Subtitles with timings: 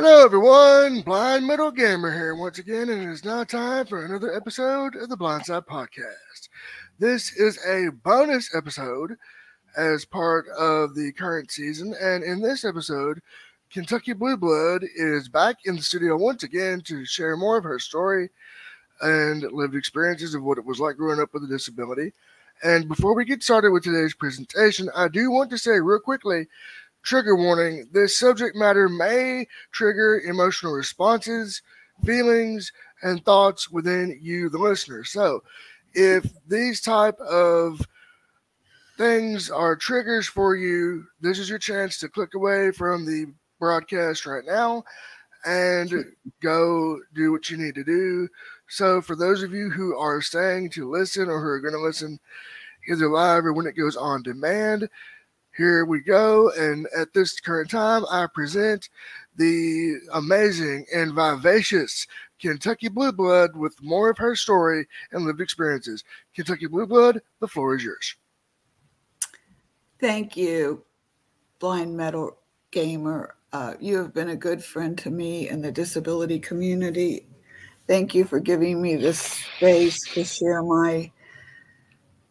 [0.00, 1.00] Hello, everyone.
[1.00, 5.08] Blind Metal Gamer here once again, and it is now time for another episode of
[5.08, 6.50] the Blindside Podcast.
[7.00, 9.16] This is a bonus episode
[9.76, 13.20] as part of the current season, and in this episode,
[13.72, 17.80] Kentucky Blue Blood is back in the studio once again to share more of her
[17.80, 18.30] story
[19.00, 22.12] and lived experiences of what it was like growing up with a disability.
[22.62, 26.46] And before we get started with today's presentation, I do want to say real quickly
[27.08, 31.62] trigger warning this subject matter may trigger emotional responses,
[32.04, 32.70] feelings,
[33.02, 35.04] and thoughts within you, the listener.
[35.04, 35.42] So,
[35.94, 37.80] if these type of
[38.98, 44.26] things are triggers for you, this is your chance to click away from the broadcast
[44.26, 44.84] right now
[45.46, 46.04] and
[46.42, 48.28] go do what you need to do.
[48.68, 51.80] So, for those of you who are staying to listen or who are going to
[51.80, 52.20] listen
[52.86, 54.90] either live or when it goes on demand,
[55.58, 56.50] here we go.
[56.56, 58.88] And at this current time, I present
[59.36, 62.06] the amazing and vivacious
[62.40, 66.04] Kentucky Blue Blood with more of her story and lived experiences.
[66.34, 68.14] Kentucky Blue Blood, the floor is yours.
[70.00, 70.84] Thank you,
[71.58, 72.38] Blind Metal
[72.70, 73.34] Gamer.
[73.52, 77.26] Uh, you have been a good friend to me in the disability community.
[77.88, 81.10] Thank you for giving me this space to share my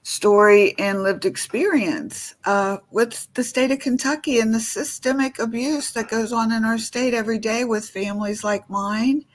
[0.07, 6.09] story and lived experience uh, with the state of Kentucky and the systemic abuse that
[6.09, 9.25] goes on in our state every day with families like mine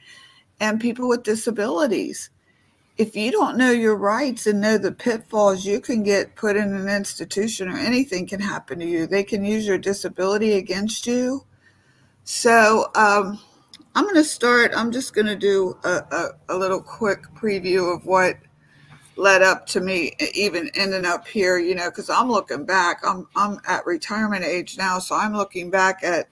[0.61, 2.31] and people with disabilities.
[2.97, 6.75] If you don't know your rights and know the pitfalls, you can get put in
[6.75, 9.07] an institution or anything can happen to you.
[9.07, 11.45] They can use your disability against you.
[12.25, 13.39] So, um,
[13.95, 14.73] I'm going to start.
[14.75, 18.37] I'm just going to do a, a, a little quick preview of what
[19.17, 23.01] led up to me even ending up here, you know, because I'm looking back.
[23.05, 26.29] I'm I'm at retirement age now, so I'm looking back at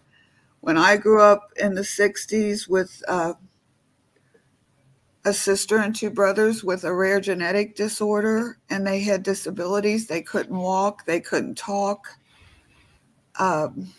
[0.60, 3.34] when I grew up in the '60s with uh,
[5.24, 10.06] a sister and two brothers with a rare genetic disorder, and they had disabilities.
[10.06, 12.08] They couldn't walk, they couldn't talk.
[13.38, 13.92] Um,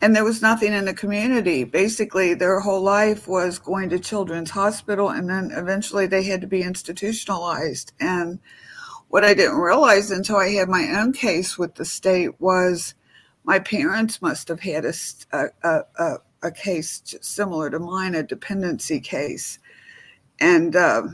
[0.00, 1.64] and there was nothing in the community.
[1.64, 6.46] Basically, their whole life was going to Children's Hospital, and then eventually they had to
[6.46, 7.92] be institutionalized.
[7.98, 8.38] And
[9.08, 12.94] what I didn't realize until I had my own case with the state was
[13.44, 14.92] my parents must have had a,
[15.32, 19.58] a, a, a case similar to mine, a dependency case.
[20.38, 21.04] And, uh,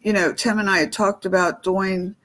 [0.00, 2.16] you know, Tim and I had talked about doing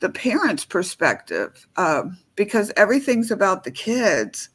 [0.00, 2.02] the parents' perspective uh,
[2.36, 4.49] because everything's about the kids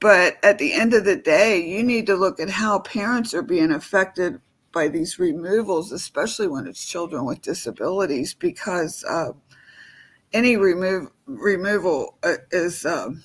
[0.00, 3.42] but at the end of the day, you need to look at how parents are
[3.42, 4.40] being affected
[4.72, 9.30] by these removals, especially when it's children with disabilities, because uh,
[10.32, 13.22] any remove removal uh, is um,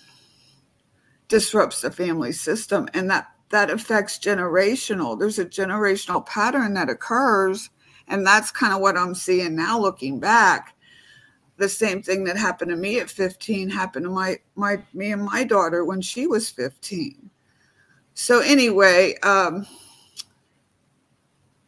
[1.28, 5.20] disrupts the family system, and that that affects generational.
[5.20, 7.70] There's a generational pattern that occurs,
[8.08, 10.73] and that's kind of what I'm seeing now, looking back
[11.58, 15.24] the same thing that happened to me at 15 happened to my my me and
[15.24, 17.30] my daughter when she was 15
[18.14, 19.66] so anyway um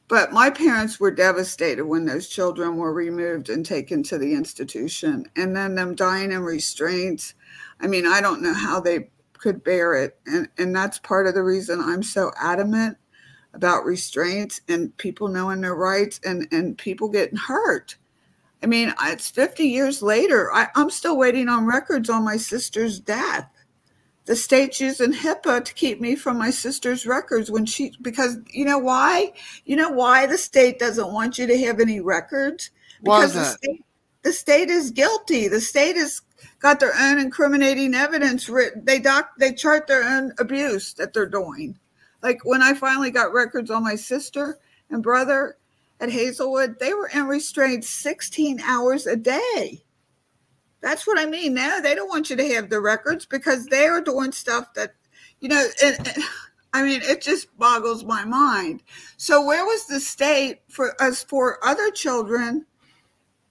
[0.07, 5.25] but my parents were devastated when those children were removed and taken to the institution
[5.35, 7.33] and then them dying in restraints.
[7.79, 11.35] I mean i don't know how they could bear it and and that's part of
[11.35, 12.97] the reason i'm so adamant
[13.53, 17.95] about restraints and people knowing their rights and and people getting hurt
[18.65, 20.51] I mean, it's 50 years later.
[20.51, 23.47] I, I'm still waiting on records on my sister's death.
[24.25, 28.65] The state's using HIPAA to keep me from my sister's records when she, because you
[28.65, 29.33] know why?
[29.65, 32.71] You know why the state doesn't want you to have any records?
[33.03, 33.85] Because the state,
[34.23, 35.47] the state is guilty.
[35.47, 36.23] The state has
[36.57, 38.83] got their own incriminating evidence written.
[38.83, 41.77] They doc, they chart their own abuse that they're doing.
[42.23, 44.57] Like when I finally got records on my sister
[44.89, 45.57] and brother,
[45.99, 49.83] at Hazelwood, they were in restraints 16 hours a day.
[50.81, 51.53] That's what I mean.
[51.53, 54.93] Now they don't want you to have the records because they are doing stuff that,
[55.39, 56.23] you know, and, and,
[56.73, 58.83] I mean, it just boggles my mind.
[59.15, 62.65] So where was the state for us for other children?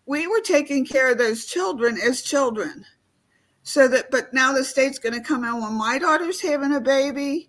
[0.04, 2.84] We were taking care of those children as children.
[3.62, 6.80] So that, but now the state's going to come in when my daughter's having a
[6.82, 7.48] baby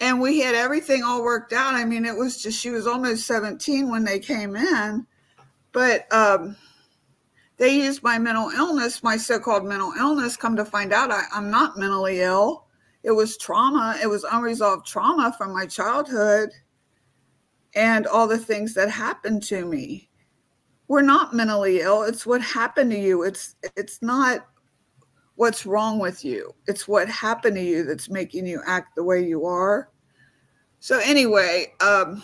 [0.00, 1.74] and we had everything all worked out.
[1.74, 5.06] I mean, it was just she was almost 17 when they came in,
[5.72, 6.56] but um,
[7.56, 10.36] they used my mental illness, my so-called mental illness.
[10.36, 12.66] Come to find out, I, I'm not mentally ill.
[13.02, 13.96] It was trauma.
[14.02, 16.50] It was unresolved trauma from my childhood,
[17.74, 20.08] and all the things that happened to me.
[20.88, 22.02] We're not mentally ill.
[22.02, 23.22] It's what happened to you.
[23.22, 24.46] It's it's not
[25.36, 26.54] what's wrong with you.
[26.66, 29.88] It's what happened to you that's making you act the way you are.
[30.80, 32.22] so anyway, um,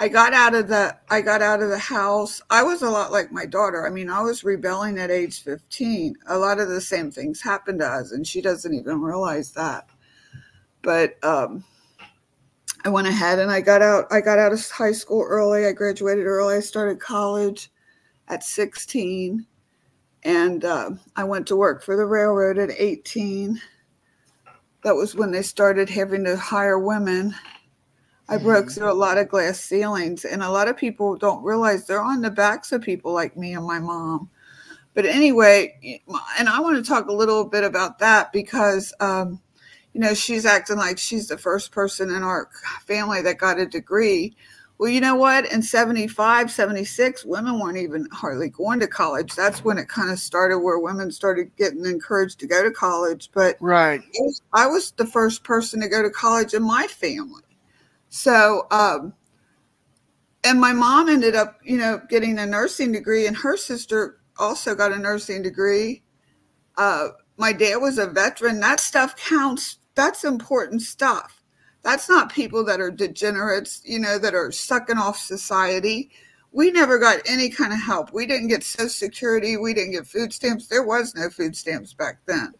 [0.00, 2.40] I got out of the I got out of the house.
[2.48, 3.86] I was a lot like my daughter.
[3.86, 6.16] I mean, I was rebelling at age 15.
[6.26, 9.86] A lot of the same things happened to us, and she doesn't even realize that.
[10.80, 11.64] But um,
[12.82, 14.06] I went ahead and I got out.
[14.10, 15.66] I got out of high school early.
[15.66, 16.56] I graduated early.
[16.56, 17.70] I started college
[18.28, 19.46] at 16,
[20.22, 23.60] and uh, I went to work for the railroad at 18.
[24.82, 27.34] That was when they started having to hire women
[28.30, 28.74] I broke mm-hmm.
[28.74, 32.20] through a lot of glass ceilings, and a lot of people don't realize they're on
[32.20, 34.30] the backs of people like me and my mom.
[34.94, 36.00] But anyway,
[36.38, 39.40] and I want to talk a little bit about that because, um,
[39.92, 42.48] you know, she's acting like she's the first person in our
[42.86, 44.36] family that got a degree.
[44.80, 45.52] Well, you know what?
[45.52, 49.34] In 75, 76, women weren't even hardly going to college.
[49.34, 53.28] That's when it kind of started where women started getting encouraged to go to college.
[53.34, 54.00] But right.
[54.00, 57.42] I was, I was the first person to go to college in my family.
[58.08, 59.12] So, um,
[60.44, 64.74] and my mom ended up, you know, getting a nursing degree, and her sister also
[64.74, 66.02] got a nursing degree.
[66.78, 68.60] Uh, my dad was a veteran.
[68.60, 69.76] That stuff counts.
[69.94, 71.39] That's important stuff.
[71.82, 76.10] That's not people that are degenerates, you know, that are sucking off society.
[76.52, 78.12] We never got any kind of help.
[78.12, 79.56] We didn't get Social Security.
[79.56, 80.66] We didn't get food stamps.
[80.66, 82.52] There was no food stamps back then.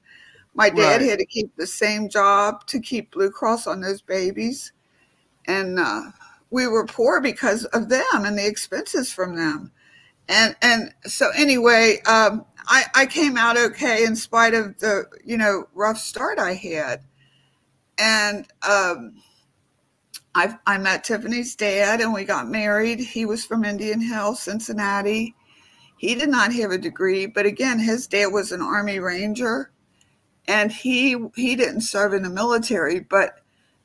[0.55, 1.11] My dad right.
[1.11, 4.73] had to keep the same job to keep Blue Cross on those babies
[5.47, 6.03] and uh,
[6.51, 9.73] we were poor because of them and the expenses from them.
[10.29, 15.37] And and so anyway, um, I I came out okay in spite of the you
[15.37, 17.03] know rough start I had,
[18.01, 19.15] and um,
[20.35, 22.99] I I met Tiffany's dad and we got married.
[22.99, 25.35] He was from Indian Hill, Cincinnati.
[25.99, 29.71] He did not have a degree, but again, his dad was an Army Ranger,
[30.49, 33.37] and he he didn't serve in the military, but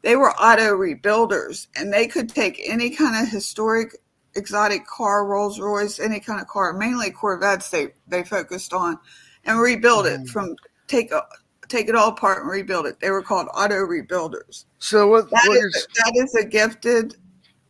[0.02, 3.98] they were auto rebuilders and they could take any kind of historic
[4.36, 9.00] exotic car rolls royce any kind of car mainly corvettes they they focused on
[9.46, 10.30] and rebuild it mm.
[10.30, 10.56] from
[10.88, 11.24] take a,
[11.68, 13.00] take it all apart and rebuild it.
[13.00, 14.66] They were called auto rebuilders.
[14.80, 17.16] So what, that, what is, that is a gifted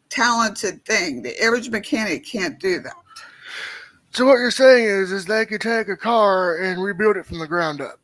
[0.10, 1.22] talented thing.
[1.22, 2.96] The average mechanic can't do that.
[4.12, 7.40] So what you're saying is is they could take a car and rebuild it from
[7.40, 8.00] the ground up.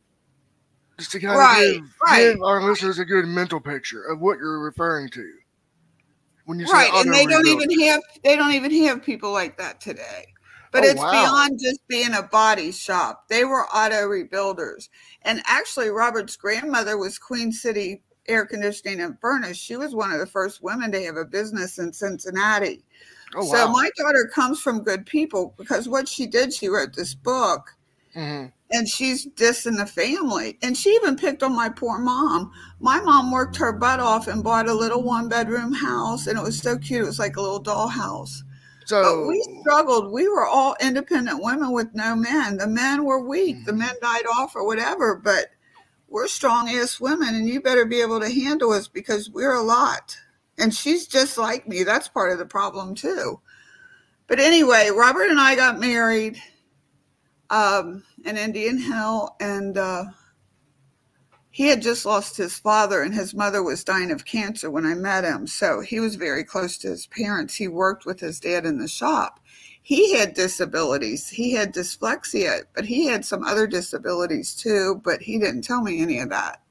[0.98, 2.32] Just to kind right, of give, right.
[2.34, 5.32] give, our listeners a good mental picture of what you're referring to
[6.44, 9.56] when you say right and they don't even have they don't even have people like
[9.56, 10.26] that today
[10.72, 11.10] but oh, it's wow.
[11.10, 14.88] beyond just being a body shop they were auto rebuilders
[15.22, 20.18] and actually robert's grandmother was queen city air conditioning and furnace she was one of
[20.18, 22.82] the first women to have a business in cincinnati
[23.36, 23.52] oh, wow.
[23.52, 27.76] so my daughter comes from good people because what she did she wrote this book
[28.16, 30.58] mm-hmm and she's dissing the family.
[30.62, 32.50] And she even picked on my poor mom.
[32.80, 36.42] My mom worked her butt off and bought a little one bedroom house, and it
[36.42, 37.02] was so cute.
[37.02, 38.42] It was like a little dollhouse.
[38.86, 40.12] So but we struggled.
[40.12, 42.56] We were all independent women with no men.
[42.56, 43.56] The men were weak.
[43.56, 43.66] Mm-hmm.
[43.66, 45.46] The men died off or whatever, but
[46.08, 49.62] we're strong ass women, and you better be able to handle us because we're a
[49.62, 50.16] lot.
[50.58, 51.82] And she's just like me.
[51.82, 53.40] That's part of the problem too.
[54.26, 56.40] But anyway, Robert and I got married
[57.50, 60.04] um, in Indian Hill, and uh,
[61.52, 64.94] he had just lost his father, and his mother was dying of cancer when I
[64.94, 65.46] met him.
[65.46, 67.54] So he was very close to his parents.
[67.54, 69.38] He worked with his dad in the shop.
[69.82, 71.28] He had disabilities.
[71.28, 76.00] He had dyslexia, but he had some other disabilities too, but he didn't tell me
[76.00, 76.62] any of that.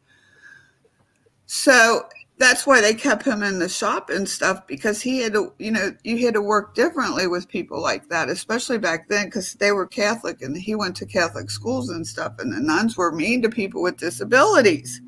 [1.45, 2.09] So
[2.41, 5.69] that's why they kept him in the shop and stuff because he had to, you
[5.69, 9.71] know, you had to work differently with people like that, especially back then because they
[9.71, 12.33] were Catholic and he went to Catholic schools and stuff.
[12.39, 15.01] And the nuns were mean to people with disabilities.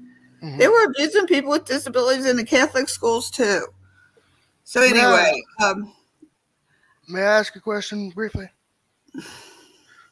[0.43, 0.59] Mm-hmm.
[0.59, 3.65] They were abusing people with disabilities in the Catholic schools too.
[4.63, 5.91] So, anyway, um,
[7.09, 8.47] may I ask a question briefly?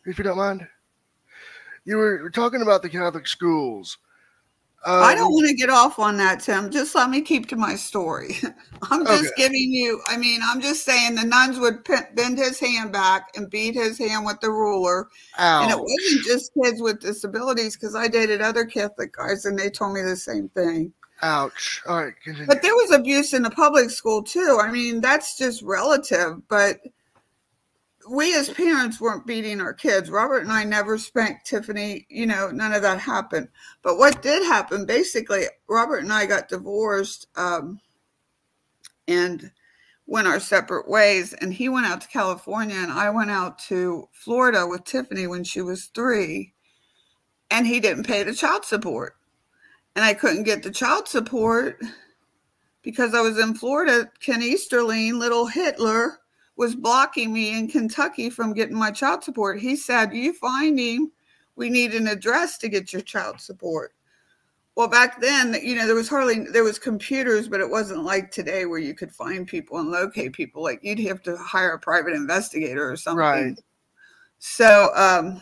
[0.05, 0.67] If you don't mind.
[1.85, 3.99] You were talking about the Catholic schools
[4.83, 6.71] um, I don't want to get off on that, Tim.
[6.71, 8.37] Just let me keep to my story.
[8.89, 9.43] I'm just okay.
[9.43, 11.83] giving you, I mean, I'm just saying the nuns would
[12.15, 15.07] bend his hand back and beat his hand with the ruler.
[15.37, 15.63] Ouch.
[15.63, 19.69] And it wasn't just kids with disabilities because I dated other Catholic guys and they
[19.69, 20.91] told me the same thing.
[21.21, 21.83] Ouch.
[21.85, 22.13] All right.
[22.23, 22.47] Continue.
[22.47, 24.59] But there was abuse in the public school too.
[24.59, 26.79] I mean, that's just relative, but
[28.11, 30.09] we as parents weren't beating our kids.
[30.09, 32.05] Robert and I never spanked Tiffany.
[32.09, 33.47] You know, none of that happened.
[33.83, 37.79] But what did happen, basically, Robert and I got divorced um,
[39.07, 39.49] and
[40.07, 41.31] went our separate ways.
[41.33, 45.45] And he went out to California, and I went out to Florida with Tiffany when
[45.45, 46.53] she was three.
[47.49, 49.15] And he didn't pay the child support.
[49.95, 51.81] And I couldn't get the child support
[52.81, 56.20] because I was in Florida, Ken Easterling, little Hitler,
[56.61, 59.59] was blocking me in Kentucky from getting my child support.
[59.59, 61.11] He said, You find him,
[61.55, 63.95] we need an address to get your child support.
[64.75, 68.29] Well, back then, you know, there was hardly there was computers, but it wasn't like
[68.29, 70.61] today where you could find people and locate people.
[70.61, 73.17] Like you'd have to hire a private investigator or something.
[73.17, 73.59] Right.
[74.37, 75.41] So um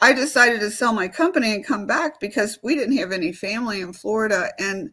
[0.00, 3.82] I decided to sell my company and come back because we didn't have any family
[3.82, 4.90] in Florida and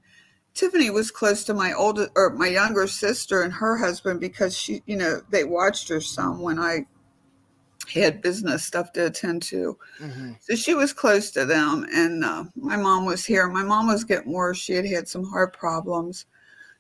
[0.54, 4.82] Tiffany was close to my older or my younger sister and her husband because she,
[4.86, 6.86] you know, they watched her some when I
[7.94, 9.78] had business stuff to attend to.
[10.00, 10.34] Mm-hmm.
[10.42, 11.86] So she was close to them.
[11.94, 13.48] And uh, my mom was here.
[13.48, 14.58] My mom was getting worse.
[14.58, 16.26] She had had some heart problems.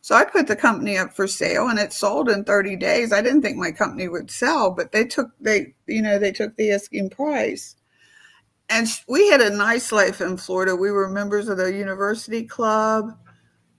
[0.02, 3.14] So I put the company up for sale and it sold in 30 days.
[3.14, 6.56] I didn't think my company would sell, but they took, they, you know, they took
[6.56, 7.76] the asking price.
[8.70, 10.76] And we had a nice life in Florida.
[10.76, 13.18] We were members of the university club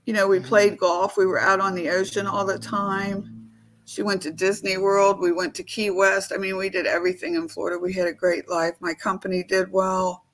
[0.07, 0.49] you know, we mm-hmm.
[0.49, 1.17] played golf.
[1.17, 3.51] We were out on the ocean all the time.
[3.85, 5.21] She went to Disney World.
[5.21, 6.33] We went to Key West.
[6.33, 7.79] I mean, we did everything in Florida.
[7.79, 8.75] We had a great life.
[8.81, 10.25] My company did well.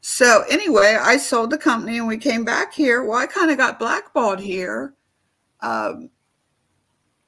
[0.00, 3.04] So, anyway, I sold the company and we came back here.
[3.04, 4.94] Well, I kind of got blackballed here.
[5.60, 6.10] Um,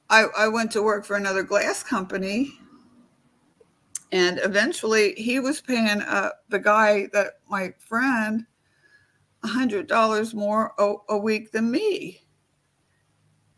[0.09, 2.53] I, I went to work for another glass company.
[4.11, 8.45] And eventually, he was paying uh, the guy that my friend
[9.45, 12.25] $100 more a, a week than me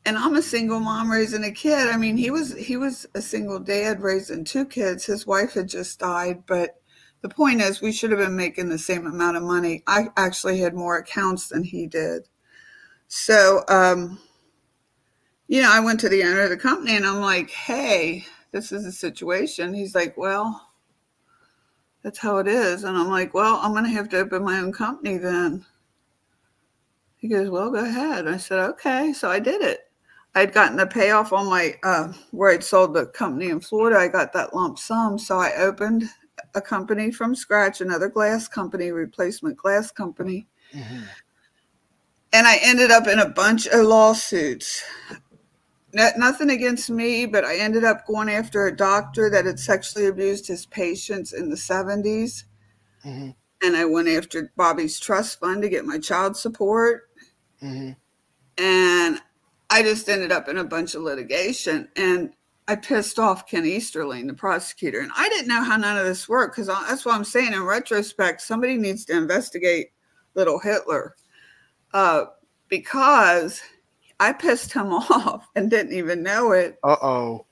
[0.08, 1.90] and I'm a single mom raising a kid.
[1.90, 5.06] I mean, he was he was a single dad raising two kids.
[5.06, 6.82] His wife had just died, but
[7.20, 9.84] the point is we should have been making the same amount of money.
[9.86, 12.30] I actually had more accounts than he did.
[13.10, 14.18] So, um,
[15.50, 18.72] you know, I went to the owner of the company and I'm like, "Hey, this
[18.72, 20.70] is a situation." He's like, "Well,
[22.02, 24.60] that's how it is." And I'm like, "Well, I'm going to have to open my
[24.60, 25.66] own company then."
[27.28, 28.26] He goes, Well, go ahead.
[28.26, 29.12] I said, Okay.
[29.12, 29.82] So I did it.
[30.34, 34.00] I'd gotten the payoff on my, uh, where I'd sold the company in Florida.
[34.00, 35.18] I got that lump sum.
[35.18, 36.06] So I opened
[36.56, 40.48] a company from scratch, another glass company, replacement glass company.
[40.74, 41.02] Mm-hmm.
[42.32, 44.86] And I ended up in a bunch of lawsuits.
[45.92, 50.48] nothing against me, but I ended up going after a doctor that had sexually abused
[50.48, 52.46] his patients in the 70s.
[53.06, 53.32] Mm-hmm.
[53.64, 57.07] And I went after Bobby's trust fund to get my child support
[57.62, 57.92] Mm-hmm.
[58.58, 59.22] And
[59.70, 61.88] I just ended up in a bunch of litigation.
[61.96, 62.32] And
[62.68, 65.00] I pissed off Ken Easterling, the prosecutor.
[65.00, 67.54] And I didn't know how none of this worked because that's what I'm saying.
[67.54, 69.92] In retrospect, somebody needs to investigate
[70.36, 71.16] little Hitler
[71.94, 72.26] uh,
[72.70, 73.62] because
[74.20, 76.78] I pissed him off and didn't even know it.
[76.84, 77.47] Uh oh.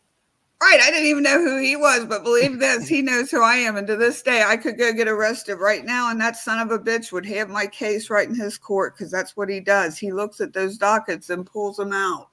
[0.62, 0.79] Right.
[0.81, 3.75] I didn't even know who he was, but believe this, he knows who I am.
[3.75, 6.71] And to this day, I could go get arrested right now, and that son of
[6.71, 9.97] a bitch would have my case right in his court because that's what he does.
[9.97, 12.29] He looks at those dockets and pulls them out.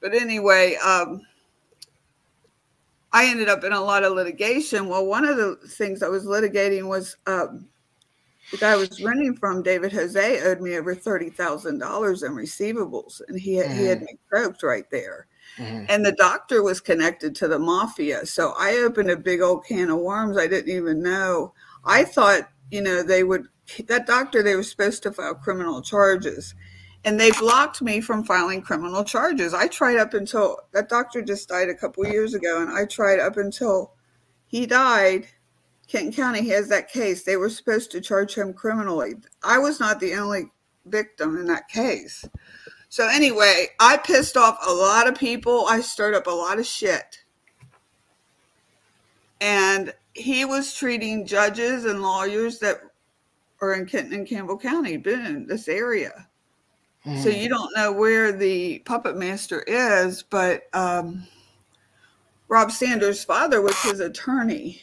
[0.00, 1.22] But anyway, um,
[3.12, 4.88] I ended up in a lot of litigation.
[4.88, 7.66] Well, one of the things I was litigating was um,
[8.50, 13.40] the guy I was renting from, David Jose, owed me over $30,000 in receivables, and
[13.40, 13.76] he, mm.
[13.76, 14.02] he had mm.
[14.02, 15.26] me croaked right there.
[15.58, 15.86] Mm-hmm.
[15.88, 18.26] And the doctor was connected to the mafia.
[18.26, 21.52] So I opened a big old can of worms I didn't even know.
[21.84, 23.46] I thought, you know, they would,
[23.86, 26.54] that doctor, they were supposed to file criminal charges.
[27.04, 29.54] And they blocked me from filing criminal charges.
[29.54, 33.20] I tried up until that doctor just died a couple years ago, and I tried
[33.20, 33.92] up until
[34.48, 35.28] he died.
[35.86, 37.22] Kenton County has that case.
[37.22, 39.14] They were supposed to charge him criminally.
[39.44, 40.50] I was not the only
[40.86, 42.24] victim in that case.
[42.96, 45.66] So anyway, I pissed off a lot of people.
[45.66, 47.24] I stirred up a lot of shit.
[49.38, 52.80] And he was treating judges and lawyers that
[53.60, 56.26] are in Kenton and Campbell County, Boone, this area.
[57.04, 57.22] Mm.
[57.22, 61.26] So you don't know where the puppet master is, but um,
[62.48, 64.80] Rob Sanders' father was his attorney,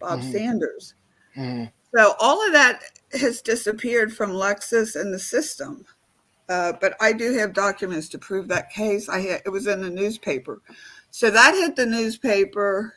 [0.00, 0.32] Bob mm.
[0.32, 0.92] Sanders.
[1.34, 1.72] Mm.
[1.96, 2.82] So all of that
[3.18, 5.86] has disappeared from Lexis and the system.
[6.48, 9.08] Uh, but I do have documents to prove that case.
[9.08, 10.60] I had, it was in the newspaper,
[11.10, 12.94] so that hit the newspaper.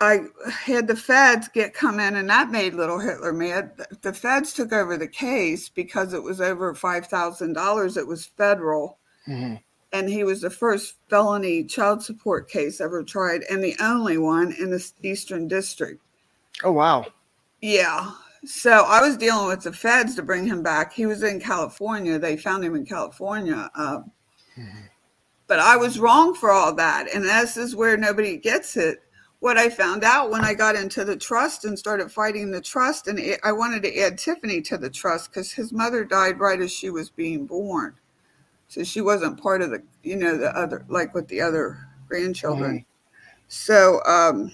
[0.00, 3.70] I had the feds get come in, and that made little Hitler mad.
[4.02, 7.96] The feds took over the case because it was over five thousand dollars.
[7.96, 8.98] It was federal,
[9.28, 9.54] mm-hmm.
[9.92, 14.52] and he was the first felony child support case ever tried, and the only one
[14.58, 16.02] in the Eastern District.
[16.64, 17.06] Oh wow!
[17.60, 18.10] Yeah,
[18.44, 20.92] so I was dealing with the feds to bring him back.
[20.92, 22.18] He was in California.
[22.18, 23.70] They found him in California.
[23.74, 23.98] Uh,
[24.58, 24.86] mm-hmm.
[25.46, 27.06] But I was wrong for all that.
[27.14, 29.00] And this is where nobody gets it.
[29.42, 33.08] what I found out when I got into the trust and started fighting the trust,
[33.08, 36.70] and I wanted to add Tiffany to the trust because his mother died right as
[36.70, 37.96] she was being born,
[38.68, 42.70] so she wasn't part of the, you know, the other like with the other grandchildren.
[42.70, 43.44] Mm-hmm.
[43.48, 44.52] So, um,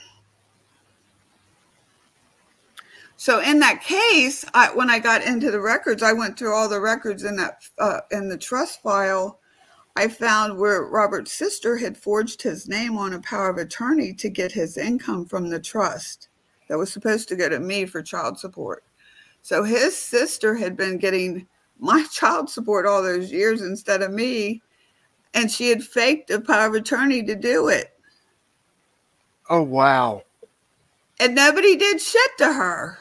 [3.19, 6.69] so in that case, I, when I got into the records, I went through all
[6.69, 9.39] the records in that uh, in the trust file
[9.99, 14.29] I found where Robert's sister had forged his name on a power of attorney to
[14.29, 16.29] get his income from the trust
[16.69, 18.85] that was supposed to go to me for child support.
[19.43, 21.49] So his sister had been getting
[21.81, 24.63] my child support all those years instead of me,
[25.35, 27.93] and she had faked a power of attorney to do it.
[29.51, 30.23] Oh, wow.
[31.19, 32.99] And nobody did shit to her.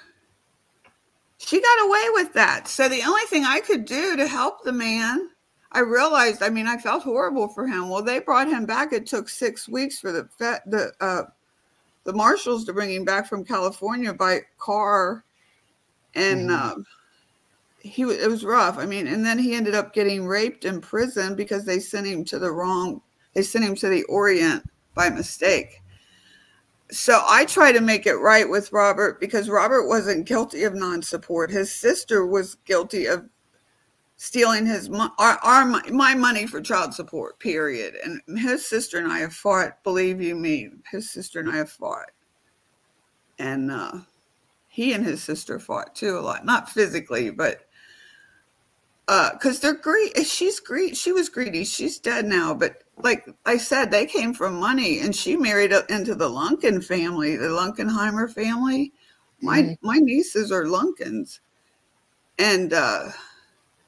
[1.48, 2.68] She got away with that.
[2.68, 5.30] So the only thing I could do to help the man
[5.72, 7.90] I realized, I mean, I felt horrible for him.
[7.90, 8.94] Well, they brought him back.
[8.94, 10.30] It took six weeks for the
[10.66, 11.24] the uh,
[12.04, 15.24] the marshals to bring him back from California by car,
[16.16, 16.80] and mm-hmm.
[16.80, 16.84] uh,
[17.80, 18.78] he it was rough.
[18.78, 22.24] I mean, and then he ended up getting raped in prison because they sent him
[22.26, 23.02] to the wrong.
[23.34, 24.64] They sent him to the Orient
[24.96, 25.82] by mistake.
[26.90, 31.52] So I try to make it right with Robert because Robert wasn't guilty of non-support.
[31.52, 33.28] His sister was guilty of
[34.18, 37.96] stealing his our, our my money for child support period.
[38.04, 41.70] And his sister and i have fought believe you me his sister and i have
[41.70, 42.12] fought.
[43.40, 44.00] And uh,
[44.68, 46.46] he and his sister fought too a lot.
[46.46, 47.62] Not physically but
[49.06, 51.64] because uh, they're greedy she's greedy she was greedy.
[51.64, 56.16] She's dead now but like i said they came from money and she married into
[56.16, 58.94] the Lunken family the Lunkenheimer family.
[59.42, 59.88] My mm-hmm.
[59.88, 61.40] my nieces are Lunkens.
[62.40, 63.10] And uh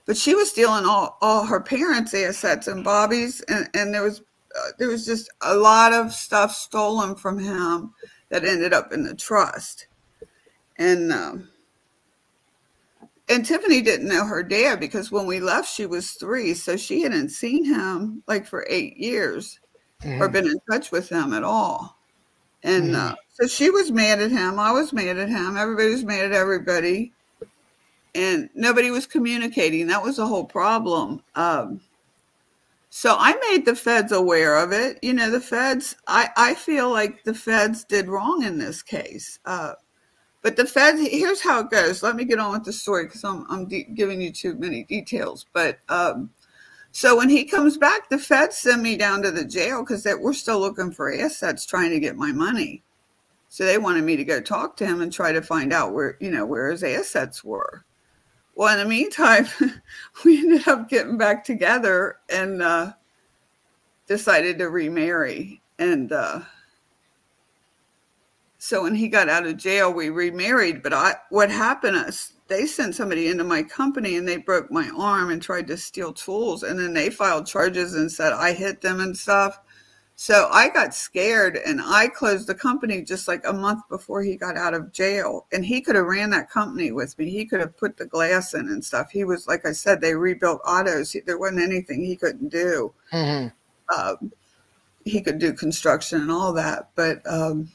[0.10, 4.24] but she was stealing all, all her parents' assets and Bobby's, and, and there was
[4.56, 7.94] uh, there was just a lot of stuff stolen from him
[8.30, 9.86] that ended up in the trust,
[10.78, 11.48] and um,
[13.30, 17.02] and Tiffany didn't know her dad because when we left, she was three, so she
[17.02, 19.60] hadn't seen him like for eight years
[20.02, 20.22] mm-hmm.
[20.22, 21.98] or been in touch with him at all,
[22.64, 23.14] and mm-hmm.
[23.14, 24.60] uh, so she was mad at him.
[24.60, 25.56] I was mad at him.
[25.58, 27.14] Everybody was mad at everybody
[28.16, 29.88] and nobody was communicating.
[29.88, 31.22] That was the whole problem.
[31.36, 31.82] Um,
[32.90, 35.00] so I made the feds aware of it.
[35.02, 39.40] You know, the feds, I, I feel like the feds did wrong in this case.
[39.46, 39.74] Uh,
[40.42, 42.02] but the feds, here's how it goes.
[42.02, 44.84] Let me get on with the story because I'm, I'm de- giving you too many
[44.84, 45.46] details.
[45.54, 46.30] But um,
[46.92, 50.34] so when he comes back, the feds send me down to the jail because we're
[50.34, 52.84] still looking for assets trying to get my money.
[53.50, 56.18] So they wanted me to go talk to him and try to find out where,
[56.20, 57.84] you know, where his assets were.
[58.56, 59.48] Well, in the meantime,
[60.24, 62.94] we ended up getting back together and uh,
[64.08, 65.62] decided to remarry.
[65.80, 66.42] And uh,
[68.70, 70.84] so when he got out of jail, we remarried.
[70.84, 74.92] But I, what happened is they sent somebody into my company and they broke my
[74.96, 76.62] arm and tried to steal tools.
[76.62, 79.60] And then they filed charges and said I hit them and stuff.
[80.18, 84.36] So I got scared and I closed the company just like a month before he
[84.36, 85.48] got out of jail.
[85.52, 87.32] And he could have ran that company with me.
[87.32, 89.10] He could have put the glass in and stuff.
[89.10, 91.16] He was, like I said, they rebuilt autos.
[91.26, 92.94] There wasn't anything he couldn't do.
[93.12, 94.00] Mm-hmm.
[94.00, 94.32] Um,
[95.06, 96.92] he could do construction and all that.
[96.94, 97.72] But, um,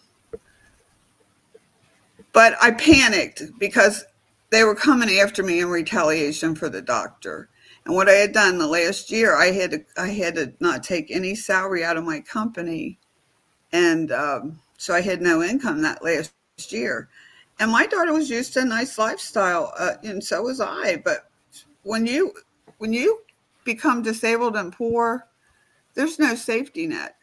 [2.35, 4.05] but I panicked because
[4.51, 7.49] they were coming after me in retaliation for the doctor.
[7.87, 10.83] And what I had done the last year, I had to, I had to not
[10.83, 12.99] take any salary out of my company,
[13.73, 16.33] and um, so I had no income that last
[16.71, 17.09] year.
[17.61, 20.97] And my daughter was used to a nice lifestyle, uh, and so was I.
[20.97, 21.31] But
[21.83, 22.33] when you
[22.79, 23.21] when you
[23.65, 25.27] become disabled and poor,
[25.95, 27.17] there's no safety net.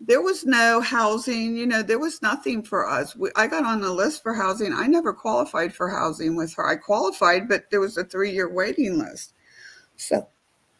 [0.00, 3.16] There was no housing, you know, there was nothing for us.
[3.16, 4.72] We, I got on the list for housing.
[4.72, 6.66] I never qualified for housing with her.
[6.66, 9.34] I qualified, but there was a three year waiting list.
[9.96, 10.28] So,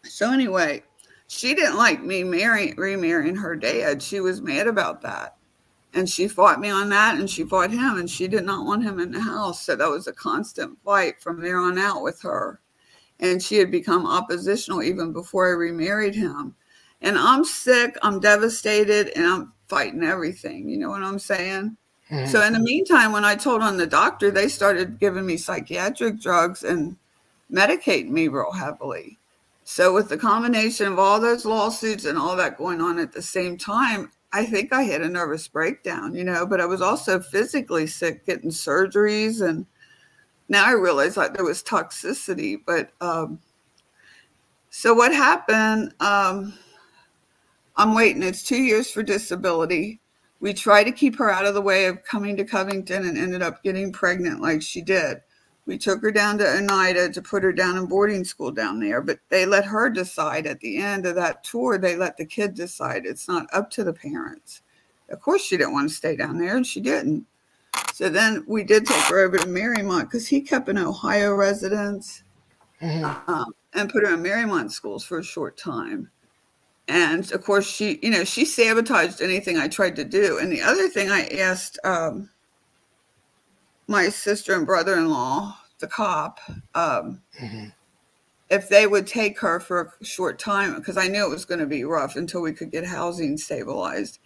[0.04, 0.84] so anyway,
[1.26, 4.02] she didn't like me marrying, remarrying her dad.
[4.02, 5.36] She was mad about that.
[5.94, 8.84] And she fought me on that and she fought him and she did not want
[8.84, 9.62] him in the house.
[9.62, 12.60] So that was a constant fight from there on out with her.
[13.20, 16.54] And she had become oppositional even before I remarried him.
[17.00, 20.68] And I'm sick, I'm devastated, and I'm fighting everything.
[20.68, 21.76] You know what I'm saying?
[22.10, 22.26] Mm-hmm.
[22.26, 26.20] So in the meantime, when I told on the doctor, they started giving me psychiatric
[26.20, 26.96] drugs and
[27.52, 29.18] medicating me real heavily.
[29.64, 33.20] So, with the combination of all those lawsuits and all that going on at the
[33.20, 37.20] same time, I think I had a nervous breakdown, you know, but I was also
[37.20, 39.46] physically sick, getting surgeries.
[39.46, 39.66] And
[40.48, 42.58] now I realize like there was toxicity.
[42.64, 43.40] But um,
[44.70, 45.92] so what happened?
[46.00, 46.54] Um,
[47.78, 48.24] I'm waiting.
[48.24, 50.00] It's two years for disability.
[50.40, 53.40] We tried to keep her out of the way of coming to Covington and ended
[53.40, 55.18] up getting pregnant like she did.
[55.64, 59.00] We took her down to Oneida to put her down in boarding school down there,
[59.00, 61.78] but they let her decide at the end of that tour.
[61.78, 63.06] They let the kid decide.
[63.06, 64.62] It's not up to the parents.
[65.08, 67.26] Of course, she didn't want to stay down there, and she didn't.
[67.92, 72.24] So then we did take her over to Mariemont because he kept an Ohio residence
[72.82, 73.30] mm-hmm.
[73.30, 76.10] um, and put her in Mariemont schools for a short time.
[76.88, 80.38] And of course, she, you know, she sabotaged anything I tried to do.
[80.38, 82.30] And the other thing I asked um,
[83.86, 86.40] my sister and brother-in-law, the cop,
[86.74, 87.66] um, mm-hmm.
[88.48, 91.60] if they would take her for a short time because I knew it was going
[91.60, 94.18] to be rough until we could get housing stabilized.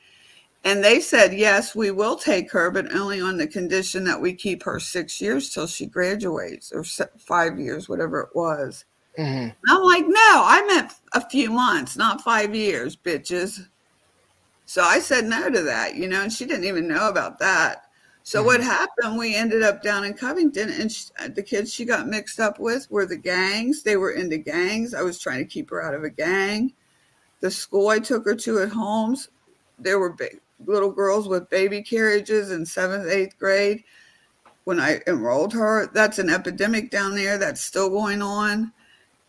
[0.64, 4.32] And they said, yes, we will take her, but only on the condition that we
[4.32, 6.84] keep her six years till she graduates or
[7.18, 8.84] five years, whatever it was.
[9.18, 9.50] Mm-hmm.
[9.68, 13.68] I'm like, no, I meant a few months, not five years, bitches.
[14.64, 17.84] So I said no to that, you know, and she didn't even know about that.
[18.22, 18.46] So mm-hmm.
[18.46, 19.18] what happened?
[19.18, 22.58] We ended up down in Covington, and she, uh, the kids she got mixed up
[22.58, 23.82] with were the gangs.
[23.82, 24.94] They were into gangs.
[24.94, 26.72] I was trying to keep her out of a gang.
[27.40, 29.28] The school I took her to at Holmes,
[29.78, 33.82] there were big, little girls with baby carriages in seventh, eighth grade.
[34.64, 38.72] When I enrolled her, that's an epidemic down there that's still going on,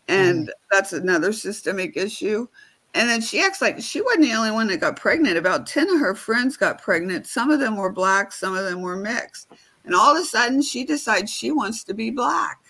[0.08, 0.50] and mm.
[0.70, 2.46] that's another systemic issue.
[2.94, 5.36] And then she acts like she wasn't the only one that got pregnant.
[5.36, 7.26] About 10 of her friends got pregnant.
[7.26, 9.48] Some of them were black, some of them were mixed.
[9.84, 12.60] And all of a sudden, she decides she wants to be black.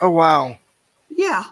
[0.00, 0.58] Oh, wow.
[1.08, 1.44] Yeah.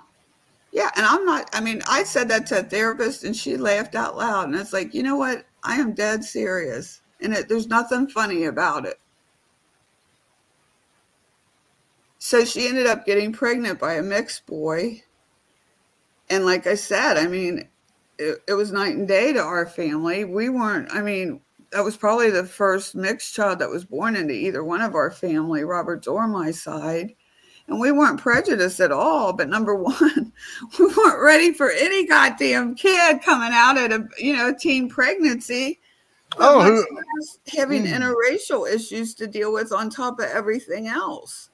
[0.70, 0.90] Yeah.
[0.96, 4.16] And I'm not, I mean, I said that to a therapist and she laughed out
[4.16, 4.46] loud.
[4.46, 5.46] And it's like, you know what?
[5.62, 7.00] I am dead serious.
[7.20, 9.00] And it, there's nothing funny about it.
[12.18, 15.02] So she ended up getting pregnant by a mixed boy.
[16.30, 17.68] And like I said, I mean,
[18.18, 20.24] it, it was night and day to our family.
[20.24, 21.40] We weren't, I mean,
[21.72, 25.10] that was probably the first mixed child that was born into either one of our
[25.10, 27.14] family, Robert's or my side.
[27.66, 29.32] And we weren't prejudiced at all.
[29.32, 30.32] But number one,
[30.78, 35.80] we weren't ready for any goddamn kid coming out at a you know teen pregnancy.
[36.36, 36.84] Oh, who,
[37.56, 37.92] having hmm.
[37.92, 41.50] interracial issues to deal with on top of everything else.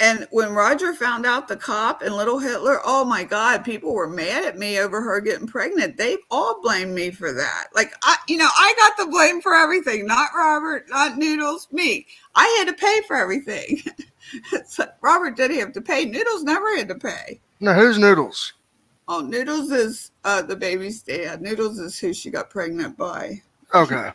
[0.00, 4.08] And when Roger found out the cop and little Hitler, oh my God, people were
[4.08, 5.96] mad at me over her getting pregnant.
[5.96, 7.66] They all blamed me for that.
[7.74, 12.06] Like, I, you know, I got the blame for everything, not Robert, not Noodles, me.
[12.36, 13.82] I had to pay for everything.
[15.00, 16.04] Robert did have to pay.
[16.04, 17.40] Noodles never had to pay.
[17.58, 18.52] Now, who's Noodles?
[19.08, 21.42] Oh, Noodles is uh, the baby's dad.
[21.42, 23.42] Noodles is who she got pregnant by.
[23.74, 24.12] Okay.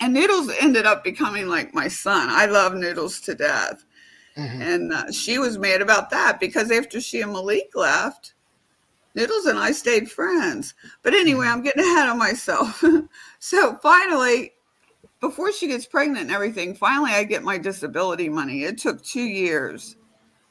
[0.00, 2.28] And Noodles ended up becoming like my son.
[2.30, 3.84] I love Noodles to death.
[4.38, 4.62] Mm-hmm.
[4.62, 8.34] And uh, she was mad about that because after she and Malik left,
[9.14, 10.74] Noodles and I stayed friends.
[11.02, 11.54] But anyway, mm-hmm.
[11.54, 12.82] I'm getting ahead of myself.
[13.40, 14.52] so finally,
[15.20, 18.62] before she gets pregnant and everything, finally I get my disability money.
[18.62, 19.96] It took two years.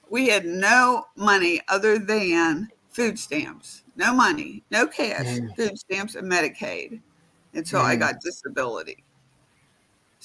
[0.10, 3.84] We had no money other than food stamps.
[3.96, 5.56] No money, no cash, mm.
[5.56, 7.00] food stamps and Medicaid
[7.54, 7.86] until mm.
[7.86, 9.04] I got disability.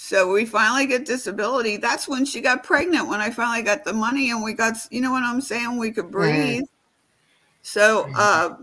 [0.05, 1.77] So we finally get disability.
[1.77, 3.07] That's when she got pregnant.
[3.07, 5.79] When I finally got the money and we got, you know what I'm saying?
[5.79, 6.65] We could breathe.
[7.63, 8.57] So uh,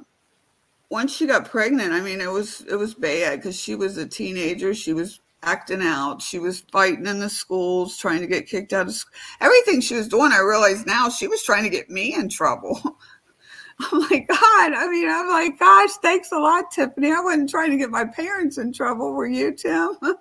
[0.90, 4.06] once she got pregnant, I mean, it was it was bad because she was a
[4.06, 4.74] teenager.
[4.74, 6.22] She was acting out.
[6.22, 9.18] She was fighting in the schools, trying to get kicked out of school.
[9.40, 12.82] Everything she was doing, I realize now she was trying to get me in trouble.
[13.80, 17.14] I'm like, God, I mean, I'm like, gosh, thanks a lot, Tiffany.
[17.14, 19.14] I wasn't trying to get my parents in trouble.
[19.14, 19.92] Were you, Tim?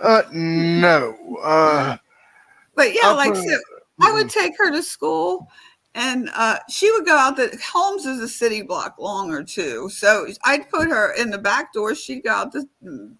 [0.00, 1.16] Uh, no.
[1.42, 1.96] Uh,
[2.74, 3.58] but yeah, I'll like so
[4.00, 5.48] I would take her to school,
[5.94, 7.36] and uh, she would go out.
[7.36, 11.72] The Holmes is a city block longer too, so I'd put her in the back
[11.72, 11.94] door.
[11.94, 12.66] She'd go out the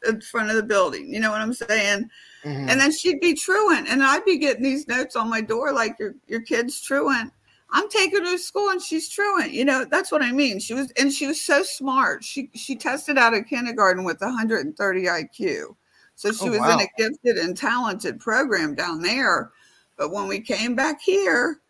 [0.06, 1.12] in front of the building.
[1.12, 2.08] You know what I'm saying?
[2.44, 2.68] Mm-hmm.
[2.68, 5.98] And then she'd be truant, and I'd be getting these notes on my door like
[5.98, 7.32] your your kid's truant.
[7.70, 9.52] I'm taking her to school and she's truant.
[9.52, 10.58] You know, that's what I mean.
[10.58, 12.24] She was and she was so smart.
[12.24, 15.76] She she tested out of kindergarten with 130 IQ.
[16.18, 16.72] So she oh, was wow.
[16.72, 19.52] in a gifted and talented program down there.
[19.96, 21.60] But when we came back here,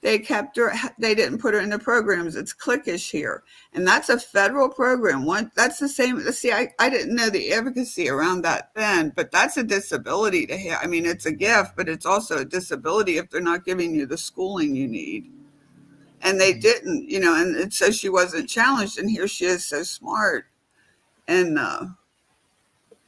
[0.00, 2.36] they kept her, they didn't put her in the programs.
[2.36, 3.42] It's cliquish here.
[3.72, 5.24] And that's a federal program.
[5.24, 6.20] One that's the same.
[6.30, 10.56] See, I, I didn't know the advocacy around that then, but that's a disability to
[10.56, 10.78] have.
[10.84, 14.06] I mean, it's a gift, but it's also a disability if they're not giving you
[14.06, 15.32] the schooling you need.
[16.22, 16.60] And they mm-hmm.
[16.60, 19.00] didn't, you know, and so she wasn't challenged.
[19.00, 20.44] And here she is so smart.
[21.26, 21.86] And uh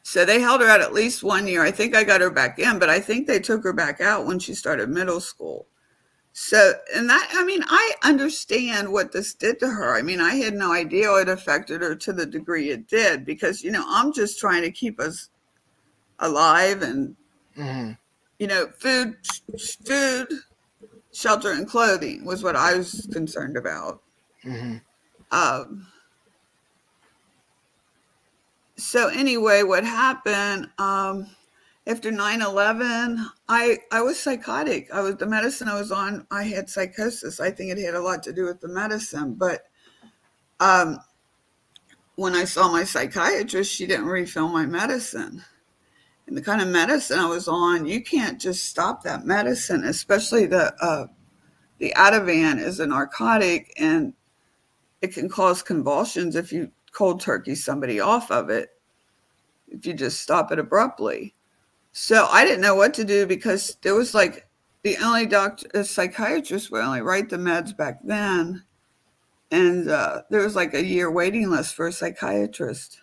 [0.09, 1.63] so they held her out at least one year.
[1.63, 4.25] I think I got her back in, but I think they took her back out
[4.25, 5.67] when she started middle school.
[6.33, 9.99] So, and that, I mean, I understand what this did to her.
[9.99, 13.63] I mean, I had no idea it affected her to the degree it did because,
[13.63, 15.29] you know, I'm just trying to keep us
[16.21, 17.15] alive and,
[17.55, 17.93] mm-hmm.
[18.39, 19.15] you know, food,
[19.85, 20.29] food,
[21.13, 24.01] shelter, and clothing was what I was concerned about.
[24.43, 24.77] Mm-hmm.
[25.33, 25.87] Um,
[28.79, 31.29] so anyway, what happened um,
[31.87, 34.89] after 9-11, I, I was psychotic.
[34.93, 37.41] I was the medicine I was on, I had psychosis.
[37.41, 39.35] I think it had a lot to do with the medicine.
[39.35, 39.63] But
[40.61, 40.99] um,
[42.15, 45.43] when I saw my psychiatrist, she didn't refill my medicine.
[46.29, 50.47] And the kind of medicine I was on, you can't just stop that medicine, especially
[50.47, 51.07] the uh,
[51.79, 54.13] the Ativan is a narcotic and
[55.01, 58.71] it can cause convulsions if you cold turkey somebody off of it
[59.71, 61.35] if you just stop it abruptly.
[61.93, 64.49] So I didn't know what to do because there was like
[64.83, 68.65] the only doctor, a psychiatrist would only write the meds back then.
[69.51, 73.01] And uh, there was like a year waiting list for a psychiatrist.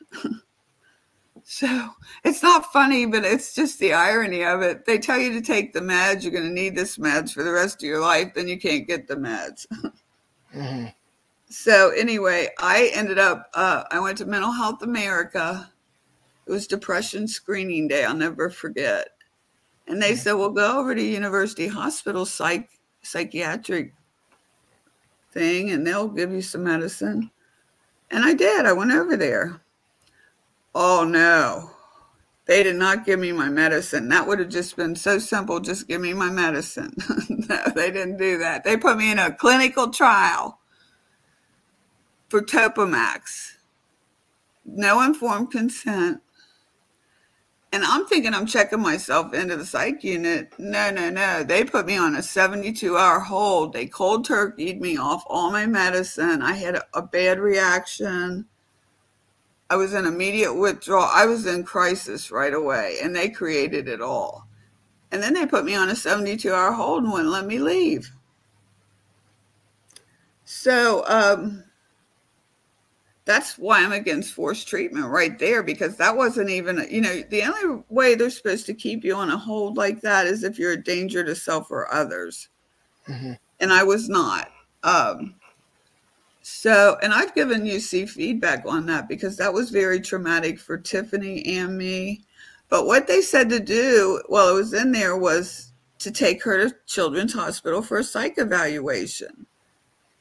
[1.43, 1.89] so
[2.23, 4.85] it's not funny, but it's just the irony of it.
[4.85, 7.51] They tell you to take the meds, you're going to need this meds for the
[7.51, 9.65] rest of your life, then you can't get the meds.
[10.55, 10.85] mm-hmm
[11.55, 15.71] so anyway, I ended up, uh, I went to Mental Health America.
[16.45, 18.03] It was depression screening day.
[18.03, 19.09] I'll never forget.
[19.87, 22.69] And they said, well, go over to University Hospital psych,
[23.03, 23.93] psychiatric
[25.31, 27.31] thing and they'll give you some medicine.
[28.11, 28.65] And I did.
[28.65, 29.61] I went over there.
[30.73, 31.71] Oh no,
[32.47, 34.09] they did not give me my medicine.
[34.09, 35.61] That would have just been so simple.
[35.61, 36.93] Just give me my medicine.
[37.29, 38.65] no, they didn't do that.
[38.65, 40.59] They put me in a clinical trial
[42.29, 43.53] for Topamax.
[44.65, 46.21] No informed consent.
[47.75, 50.53] And I'm thinking I'm checking myself into the psych unit.
[50.57, 51.43] No, no, no.
[51.43, 53.73] They put me on a 72 hour hold.
[53.73, 56.41] They cold turkeyed me off all my medicine.
[56.41, 58.45] I had a, bad reaction.
[59.69, 61.09] I was in immediate withdrawal.
[61.11, 64.47] I was in crisis right away, and they created it all.
[65.11, 68.09] And then they put me on a 72 hour hold and wouldn't let me leave.
[70.45, 71.64] So, um,
[73.25, 77.43] that's why I'm against forced treatment right there because that wasn't even, you know, the
[77.43, 80.73] only way they're supposed to keep you on a hold like that is if you're
[80.73, 82.49] a danger to self or others.
[83.07, 83.33] Mm-hmm.
[83.59, 84.51] And I was not.
[84.83, 85.35] Um,
[86.43, 91.43] so, and I've given UC feedback on that because that was very traumatic for Tiffany
[91.57, 92.21] and me.
[92.69, 96.69] But what they said to do while I was in there was to take her
[96.69, 99.47] to Children's Hospital for a psych evaluation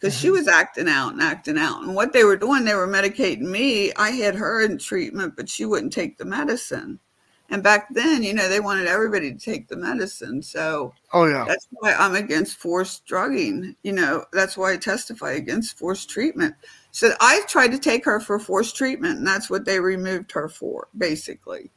[0.05, 0.27] because mm-hmm.
[0.27, 1.83] she was acting out and acting out.
[1.83, 3.90] And what they were doing, they were medicating me.
[3.95, 7.01] I had her in treatment, but she wouldn't take the medicine.
[7.49, 10.43] And back then, you know, they wanted everybody to take the medicine.
[10.43, 13.77] So, oh yeah, that's why I'm against forced drugging.
[13.83, 16.55] You know, that's why I testify against forced treatment.
[16.90, 20.51] So I tried to take her for forced treatment, and that's what they removed her
[20.51, 21.71] for, basically.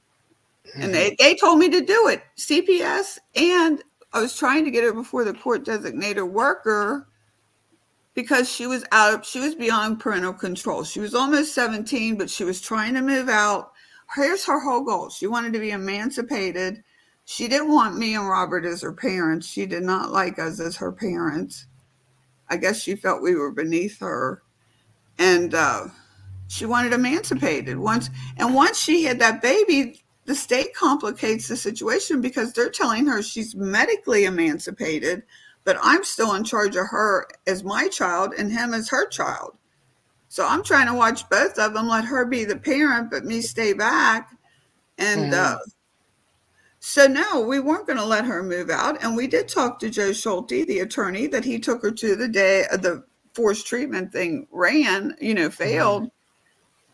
[0.68, 0.82] Mm-hmm.
[0.82, 4.84] And they, they told me to do it, CPS, and I was trying to get
[4.84, 7.08] her before the court designated worker
[8.18, 10.84] because she was out she was beyond parental control.
[10.84, 13.74] She was almost 17 but she was trying to move out.
[14.16, 15.10] Here's her whole goal.
[15.10, 16.84] She wanted to be emancipated.
[17.26, 19.46] She didn't want me and robert as her parents.
[19.46, 21.68] She did not like us as her parents.
[22.50, 24.42] I guess she felt we were beneath her.
[25.20, 25.86] And uh,
[26.48, 27.78] she wanted emancipated.
[27.78, 33.06] Once and once she had that baby the state complicates the situation because they're telling
[33.06, 35.22] her she's medically emancipated
[35.68, 39.58] but I'm still in charge of her as my child and him as her child.
[40.30, 43.42] So I'm trying to watch both of them, let her be the parent, but me
[43.42, 44.30] stay back.
[44.98, 45.38] And mm.
[45.38, 45.58] uh,
[46.80, 49.04] so, no, we weren't going to let her move out.
[49.04, 52.30] And we did talk to Joe Schulte, the attorney, that he took her to the
[52.30, 53.04] day of the
[53.34, 56.04] forced treatment thing ran, you know, failed.
[56.04, 56.12] Mm.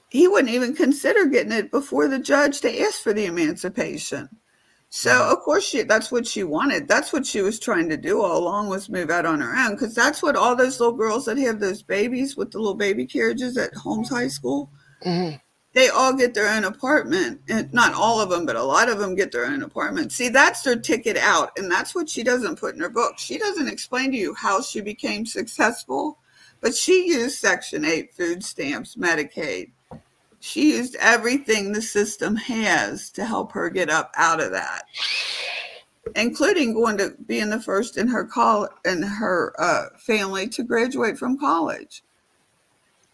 [0.10, 4.30] He wouldn't even consider getting it before the judge to ask for the emancipation.
[4.96, 6.88] So of course she that's what she wanted.
[6.88, 9.72] That's what she was trying to do all along was move out on her own
[9.72, 13.08] because that's what all those little girls that have those babies with the little baby
[13.08, 14.70] carriages at Holmes High School.
[15.04, 15.38] Mm-hmm.
[15.74, 19.00] They all get their own apartment, and not all of them, but a lot of
[19.00, 20.12] them get their own apartment.
[20.12, 23.18] See, that's their ticket out, and that's what she doesn't put in her book.
[23.18, 26.20] She doesn't explain to you how she became successful,
[26.62, 29.72] but she used Section Eight food stamps, Medicaid
[30.44, 34.84] she used everything the system has to help her get up out of that
[36.18, 41.18] including going to being the first in her call in her uh, family to graduate
[41.18, 42.04] from college.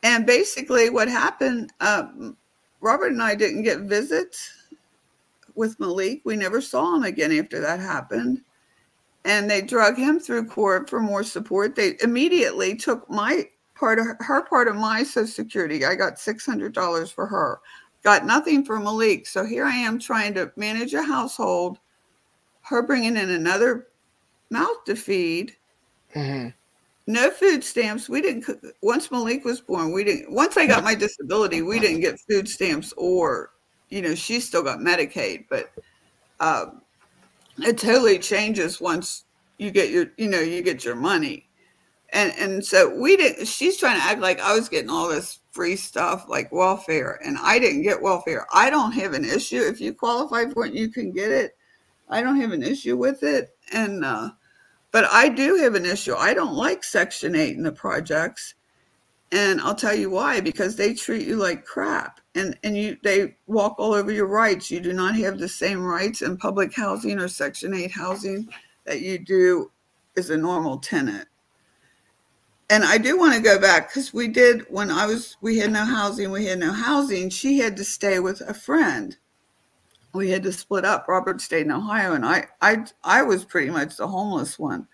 [0.02, 2.36] And basically what happened um,
[2.82, 4.52] robert and i didn't get visits
[5.54, 6.22] with malik.
[6.26, 8.42] We never saw him again after that happened.
[9.24, 11.76] And they drug him through court for more support.
[11.76, 15.86] They immediately took my part of her part of my social security.
[15.86, 17.60] I got $600 for her.
[18.04, 19.28] Got nothing for Malik.
[19.28, 21.80] So here I am trying to manage a household,
[22.62, 23.88] her bringing in another
[24.50, 25.56] mouth to feed.
[26.16, 26.50] Mm-hmm.
[27.08, 28.08] No food stamps.
[28.08, 28.46] We didn't.
[28.82, 30.32] Once Malik was born, we didn't.
[30.32, 33.52] Once I got my disability, we didn't get food stamps or,
[33.90, 35.46] you know, she still got Medicaid.
[35.50, 35.72] But
[36.40, 36.82] um,
[37.58, 39.26] it totally changes once
[39.58, 41.49] you get your you know you get your money
[42.14, 45.40] and and so we didn't she's trying to act like i was getting all this
[45.52, 48.46] free stuff like welfare and i didn't get welfare.
[48.54, 49.62] I don't have an issue.
[49.62, 51.56] If you qualify for it you can get it.
[52.10, 53.50] I don't have an issue with it.
[53.74, 54.32] And uh
[54.92, 56.16] but i do have an issue.
[56.16, 58.56] I don't like section 8 in the projects.
[59.32, 62.20] And i'll tell you why because they treat you like crap.
[62.36, 64.72] And and you they walk all over your rights.
[64.72, 68.50] You do not have the same rights in public housing or section 8 housing
[68.86, 69.72] that you do
[70.18, 71.29] as a normal tenant
[72.70, 75.72] and i do want to go back because we did when i was we had
[75.72, 79.18] no housing we had no housing she had to stay with a friend
[80.14, 83.70] we had to split up robert stayed in ohio and i i i was pretty
[83.70, 84.88] much the homeless one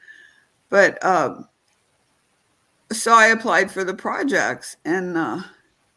[0.69, 1.47] but um
[2.91, 5.41] so i applied for the projects and uh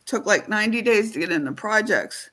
[0.08, 2.30] took like 90 days to get into projects.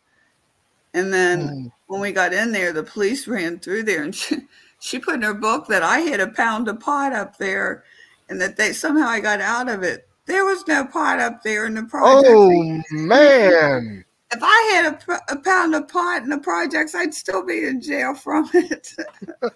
[0.94, 1.72] And then mm.
[1.88, 4.38] when we got in there, the police ran through there and she,
[4.80, 7.84] she put in her book that I had a pound of pot up there
[8.30, 10.08] and that they somehow I got out of it.
[10.26, 12.28] There was no pot up there in the project.
[12.30, 14.04] Oh, man.
[14.32, 17.80] If I had a, a pound of pot in the projects, I'd still be in
[17.80, 18.92] jail from it.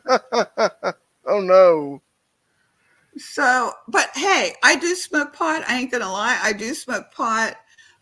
[1.25, 2.01] oh, no.
[3.17, 5.63] So, but hey, I do smoke pot.
[5.67, 6.39] I ain't to lie.
[6.41, 7.55] I do smoke pot.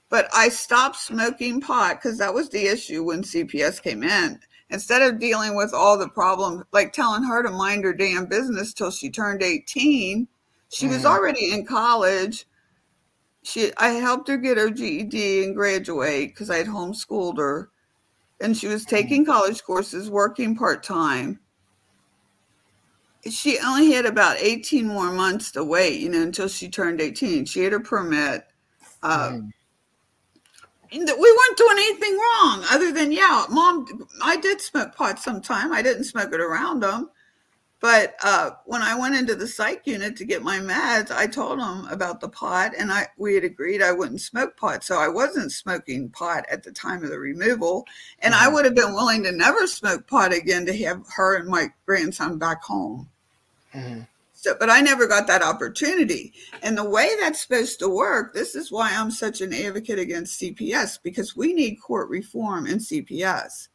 [0.09, 4.39] But I stopped smoking pot because that was the issue when CPS came in.
[4.69, 8.73] Instead of dealing with all the problems, like telling her to mind her damn business
[8.73, 10.27] till she turned 18,
[10.69, 10.89] she mm.
[10.89, 11.07] was mm-hmm.
[11.07, 12.45] already in college.
[13.43, 17.69] She, I helped her get her GED and graduate because I had homeschooled her.
[18.39, 19.31] And she was taking mm-hmm.
[19.31, 21.39] college courses, working part time.
[23.29, 27.45] She only had about 18 more months to wait, you know, until she turned 18.
[27.45, 28.45] She had her permit.
[29.01, 29.51] Uh, mm
[30.91, 33.85] we weren't doing anything wrong other than yeah mom
[34.23, 37.09] i did smoke pot sometime i didn't smoke it around them
[37.79, 41.59] but uh, when i went into the psych unit to get my meds i told
[41.59, 45.07] them about the pot and i we had agreed i wouldn't smoke pot so i
[45.07, 47.85] wasn't smoking pot at the time of the removal
[48.19, 48.43] and mm-hmm.
[48.43, 51.67] i would have been willing to never smoke pot again to have her and my
[51.85, 53.07] grandson back home
[53.73, 54.01] mm-hmm.
[54.39, 56.31] So, but I never got that opportunity.
[56.61, 60.39] And the way that's supposed to work, this is why I'm such an advocate against
[60.39, 63.69] CPS because we need court reform in CPS.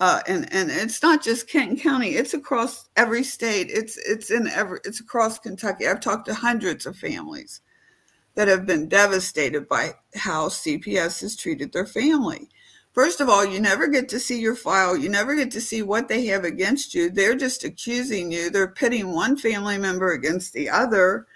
[0.00, 3.68] Uh, and and it's not just Kenton County; it's across every state.
[3.70, 5.86] It's it's in every it's across Kentucky.
[5.86, 7.60] I've talked to hundreds of families
[8.34, 12.48] that have been devastated by how CPS has treated their family.
[12.92, 14.96] First of all, you never get to see your file.
[14.96, 17.10] You never get to see what they have against you.
[17.10, 18.50] They're just accusing you.
[18.50, 21.26] They're pitting one family member against the other.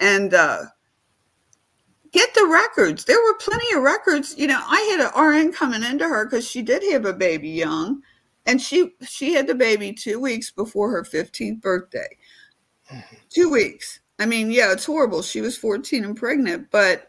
[0.00, 0.62] And uh,
[2.14, 3.04] get the records.
[3.04, 4.34] There were plenty of records.
[4.38, 7.50] You know, I had an RN coming into her because she did have a baby
[7.50, 8.00] young.
[8.46, 12.08] And she she had the baby two weeks before her 15th birthday.
[12.92, 13.16] Mm-hmm.
[13.30, 14.00] Two weeks.
[14.18, 15.22] I mean, yeah, it's horrible.
[15.22, 17.08] She was 14 and pregnant, but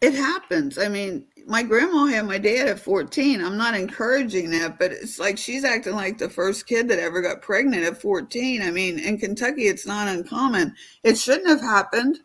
[0.00, 0.78] it happens.
[0.78, 3.44] I mean, my grandma had my dad at 14.
[3.44, 7.20] I'm not encouraging that, but it's like she's acting like the first kid that ever
[7.20, 8.62] got pregnant at 14.
[8.62, 10.74] I mean, in Kentucky, it's not uncommon.
[11.04, 12.18] It shouldn't have happened,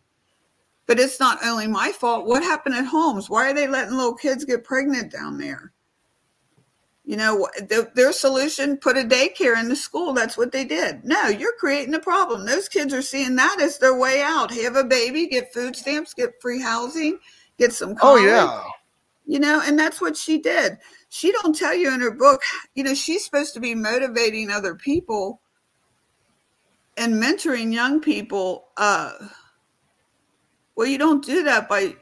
[0.88, 2.26] but it's not only my fault.
[2.26, 3.30] What happened at homes?
[3.30, 5.72] Why are they letting little kids get pregnant down there?
[7.06, 10.14] You know, the, their solution put a daycare in the school.
[10.14, 11.06] That's what they did.
[11.06, 12.46] No, you're creating a problem.
[12.46, 14.52] Those kids are seeing that as their way out.
[14.52, 17.20] Have a baby, get food stamps, get free housing,
[17.58, 18.24] get some college.
[18.24, 18.64] Oh, yeah
[19.28, 20.78] you know and that's what she did
[21.10, 22.42] she don't tell you in her book
[22.74, 25.42] you know she's supposed to be motivating other people
[26.96, 29.12] and mentoring young people uh
[30.78, 31.94] well you don't do that by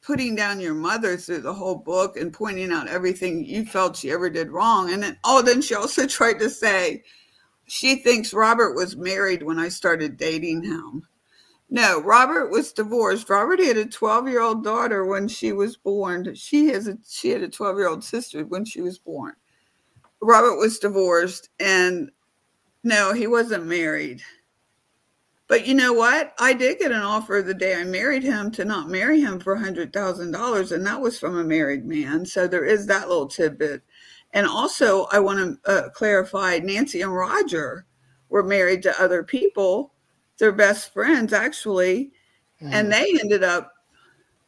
[0.00, 4.10] putting down your mother through the whole book and pointing out everything you felt she
[4.10, 7.02] ever did wrong and then oh then she also tried to say
[7.66, 11.06] she thinks robert was married when i started dating him
[11.74, 13.30] no, Robert was divorced.
[13.30, 16.34] Robert had a 12 year old daughter when she was born.
[16.34, 19.32] She has a she had a 12 year old sister when she was born.
[20.20, 22.10] Robert was divorced, and
[22.84, 24.20] no, he wasn't married.
[25.52, 26.32] But you know what?
[26.38, 29.54] I did get an offer the day I married him to not marry him for
[29.54, 32.24] $100,000, and that was from a married man.
[32.24, 33.82] So there is that little tidbit.
[34.32, 37.84] And also, I want to uh, clarify Nancy and Roger
[38.30, 39.92] were married to other people,
[40.38, 42.12] their best friends actually,
[42.62, 42.72] mm.
[42.72, 43.74] and they ended up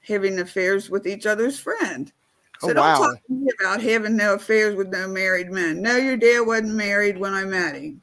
[0.01, 2.15] having affairs with each other's friend.
[2.61, 2.97] So oh, don't wow.
[2.97, 5.83] talk to me about having no affairs with no married men.
[5.83, 8.01] No, your dad wasn't married when I met him.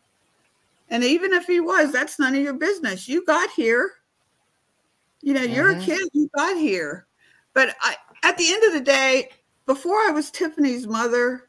[0.91, 3.07] And even if he was, that's none of your business.
[3.07, 3.91] You got here.
[5.21, 5.81] You know, you're mm-hmm.
[5.81, 7.07] a kid, you got here.
[7.53, 9.29] But I, at the end of the day,
[9.65, 11.47] before I was Tiffany's mother,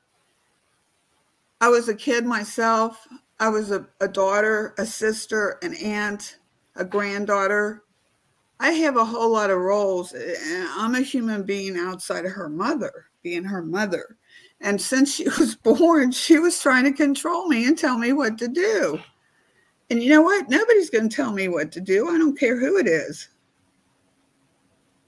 [1.61, 3.07] I was a kid myself.
[3.41, 6.39] I was a, a daughter, a sister, an aunt,
[6.77, 7.83] a granddaughter.
[8.61, 10.13] I have a whole lot of roles.
[10.13, 14.19] And I'm a human being outside of her mother, being her mother.
[14.61, 18.39] And since she was born, she was trying to control me and tell me what
[18.39, 19.01] to do.
[19.93, 20.49] And you know what?
[20.49, 22.09] Nobody's going to tell me what to do.
[22.09, 23.29] I don't care who it is.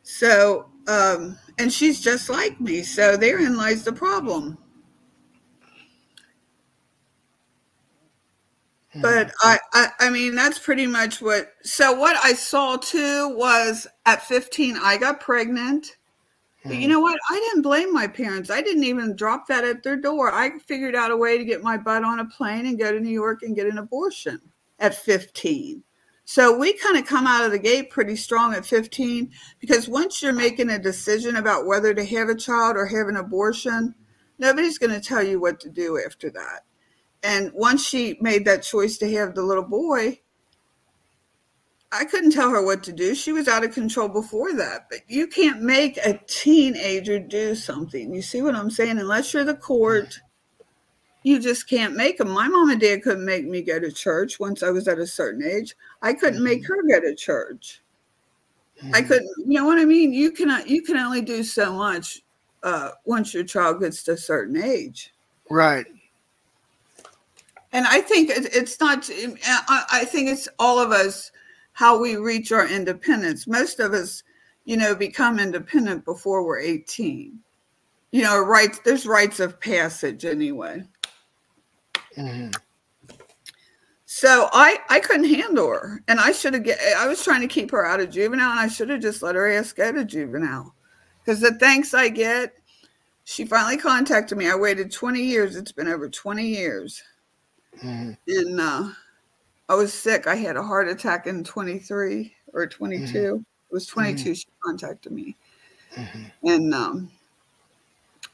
[0.02, 2.82] So, um, and she's just like me.
[2.82, 4.58] So therein lies the problem.
[9.00, 11.54] But I, I, I mean, that's pretty much what.
[11.62, 15.96] So what I saw too was at 15, I got pregnant.
[16.62, 17.18] But you know what?
[17.30, 18.50] I didn't blame my parents.
[18.50, 20.30] I didn't even drop that at their door.
[20.30, 23.00] I figured out a way to get my butt on a plane and go to
[23.00, 24.42] New York and get an abortion
[24.78, 25.82] at 15.
[26.26, 30.22] So we kind of come out of the gate pretty strong at 15 because once
[30.22, 33.94] you're making a decision about whether to have a child or have an abortion,
[34.38, 36.62] nobody's going to tell you what to do after that.
[37.22, 40.20] And once she made that choice to have the little boy,
[41.92, 43.14] I couldn't tell her what to do.
[43.14, 44.88] She was out of control before that.
[44.90, 48.12] But you can't make a teenager do something.
[48.12, 48.98] You see what I'm saying?
[48.98, 50.20] Unless you're the court
[51.24, 52.30] you just can't make them.
[52.30, 55.06] My mom and dad couldn't make me go to church once I was at a
[55.06, 55.74] certain age.
[56.02, 56.90] I couldn't make mm-hmm.
[56.90, 57.80] her go to church.
[58.78, 59.08] I mm-hmm.
[59.08, 60.12] couldn't, you know what I mean?
[60.12, 62.22] You cannot, you can only do so much
[62.62, 65.14] uh, once your child gets to a certain age.
[65.50, 65.86] Right.
[67.72, 69.08] And I think it's not,
[69.50, 71.32] I think it's all of us
[71.72, 73.46] how we reach our independence.
[73.46, 74.22] Most of us,
[74.64, 77.36] you know, become independent before we're 18.
[78.12, 80.84] You know, rights, there's rites of passage anyway.
[82.16, 82.50] Mm-hmm.
[84.16, 86.78] So I I couldn't handle her, and I should have get.
[86.96, 89.34] I was trying to keep her out of juvenile, and I should have just let
[89.34, 90.72] her ass go to juvenile,
[91.18, 92.54] because the thanks I get.
[93.24, 94.50] She finally contacted me.
[94.50, 95.56] I waited 20 years.
[95.56, 97.02] It's been over 20 years,
[97.82, 98.12] mm-hmm.
[98.28, 98.90] and uh,
[99.68, 100.26] I was sick.
[100.26, 103.06] I had a heart attack in 23 or 22.
[103.06, 103.36] Mm-hmm.
[103.36, 104.22] It was 22.
[104.22, 104.32] Mm-hmm.
[104.34, 105.36] She contacted me,
[105.96, 106.48] mm-hmm.
[106.48, 107.10] and um,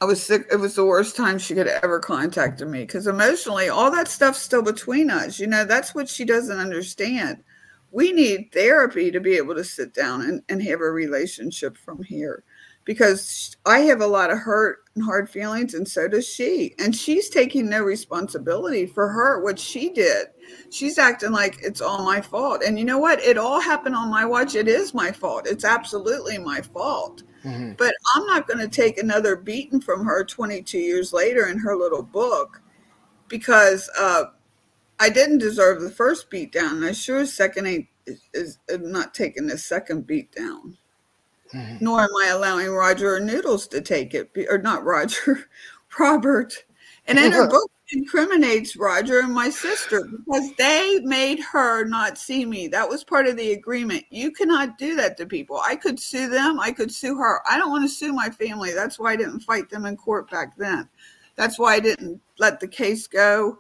[0.00, 0.46] I was sick.
[0.50, 4.40] It was the worst time she could ever contacted me because emotionally, all that stuff's
[4.40, 5.38] still between us.
[5.38, 7.42] You know, that's what she doesn't understand.
[7.90, 12.02] We need therapy to be able to sit down and, and have a relationship from
[12.02, 12.44] here
[12.90, 16.74] because I have a lot of hurt and hard feelings, and so does she.
[16.78, 20.28] And she's taking no responsibility for her, what she did.
[20.70, 22.62] She's acting like it's all my fault.
[22.66, 23.20] And you know what?
[23.20, 24.54] It all happened on my watch.
[24.54, 25.46] It is my fault.
[25.46, 27.72] It's absolutely my fault Mm-hmm.
[27.78, 31.76] But I'm not going to take another beating from her 22 years later in her
[31.76, 32.60] little book
[33.28, 34.24] because uh,
[34.98, 36.76] I didn't deserve the first beat down.
[36.76, 40.76] And I sure second ain't is, is, not taking the second beat down.
[41.54, 41.84] Mm-hmm.
[41.84, 45.48] Nor am I allowing Roger or Noodles to take it, or not Roger,
[45.98, 46.64] Robert.
[47.06, 52.44] And in her book, incriminates Roger and my sister because they made her not see
[52.44, 52.68] me.
[52.68, 54.04] That was part of the agreement.
[54.10, 55.60] You cannot do that to people.
[55.64, 57.40] I could sue them, I could sue her.
[57.50, 58.72] I don't want to sue my family.
[58.72, 60.88] That's why I didn't fight them in court back then.
[61.36, 63.58] That's why I didn't let the case go.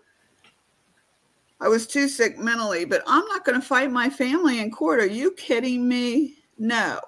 [1.60, 5.00] I was too sick mentally, but I'm not going to fight my family in court.
[5.00, 6.36] Are you kidding me?
[6.58, 7.00] No.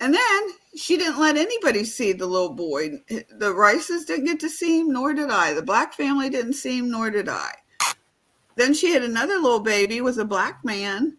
[0.00, 0.42] And then
[0.76, 3.02] she didn't let anybody see the little boy.
[3.30, 5.52] The Rices didn't get to see him, nor did I.
[5.54, 7.52] The black family didn't see him, nor did I.
[8.54, 11.16] Then she had another little baby with a black man,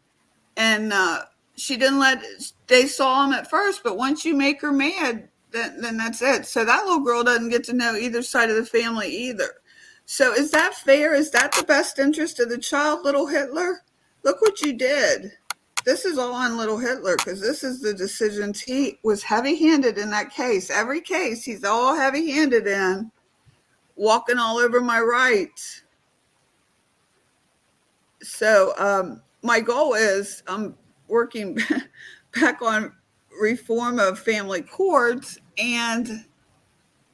[0.55, 1.23] and uh,
[1.55, 2.23] she didn't let.
[2.67, 6.45] They saw him at first, but once you make her mad, then, then that's it.
[6.45, 9.55] So that little girl doesn't get to know either side of the family either.
[10.05, 11.13] So is that fair?
[11.13, 13.83] Is that the best interest of the child, little Hitler?
[14.23, 15.33] Look what you did
[15.89, 19.97] this is all on little Hitler because this is the decisions he was heavy handed
[19.97, 20.69] in that case.
[20.69, 23.11] Every case he's all heavy handed in,
[23.95, 25.81] walking all over my rights.
[28.21, 30.77] So um, my goal is I'm
[31.07, 31.57] working
[32.39, 32.93] back on
[33.41, 36.23] reform of family courts and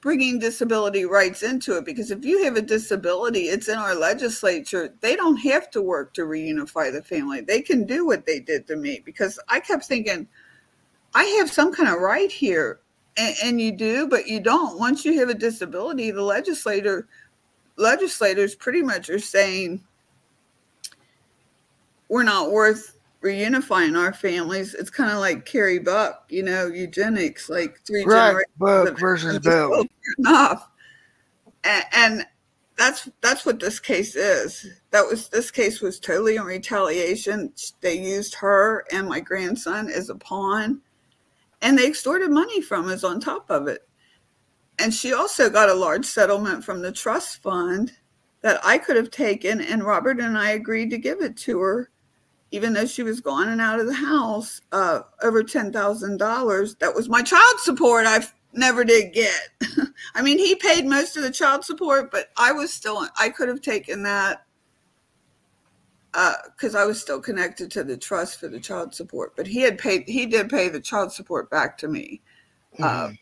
[0.05, 4.93] bringing disability rights into it because if you have a disability, it's in our legislature.
[5.01, 7.41] They don't have to work to reunify the family.
[7.41, 10.27] They can do what they did to me because I kept thinking,
[11.15, 12.81] I have some kind of right here.
[13.17, 14.77] And, and you do, but you don't.
[14.77, 17.07] Once you have a disability, the legislator
[17.75, 19.83] legislators pretty much are saying
[22.09, 22.94] we're not worth
[23.25, 24.75] reunifying our families.
[24.75, 28.53] It's kind of like Carrie Buck, you know, eugenics, like three Right, generations.
[28.59, 29.83] Buck of- versus of Bell.
[30.19, 30.69] enough.
[31.63, 32.25] And, and
[32.77, 34.67] that's that's what this case is.
[34.91, 37.51] That was this case was totally in retaliation.
[37.81, 40.81] They used her and my grandson as a pawn,
[41.63, 43.87] and they extorted money from us on top of it.
[44.77, 47.93] And she also got a large settlement from the trust fund
[48.41, 51.89] that I could have taken, and Robert and I agreed to give it to her,
[52.55, 54.61] even though she was gone and out of the house.
[54.71, 56.75] Uh, over ten thousand dollars.
[56.75, 58.05] That was my child support.
[58.07, 59.49] I never did get.
[60.15, 63.05] I mean, he paid most of the child support, but I was still.
[63.19, 64.45] I could have taken that
[66.13, 69.35] because I was still connected to the trust for the child support.
[69.35, 70.07] But he had paid.
[70.07, 72.21] He did pay the child support back to me.
[72.81, 73.17] Uh, Mhm.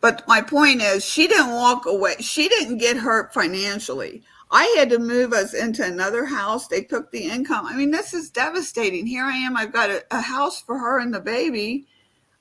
[0.00, 2.14] but my point is, she didn't walk away.
[2.20, 4.22] She didn't get hurt financially.
[4.50, 6.66] I had to move us into another house.
[6.66, 7.66] They took the income.
[7.66, 9.06] I mean, this is devastating.
[9.06, 9.56] Here I am.
[9.56, 11.86] I've got a, a house for her and the baby.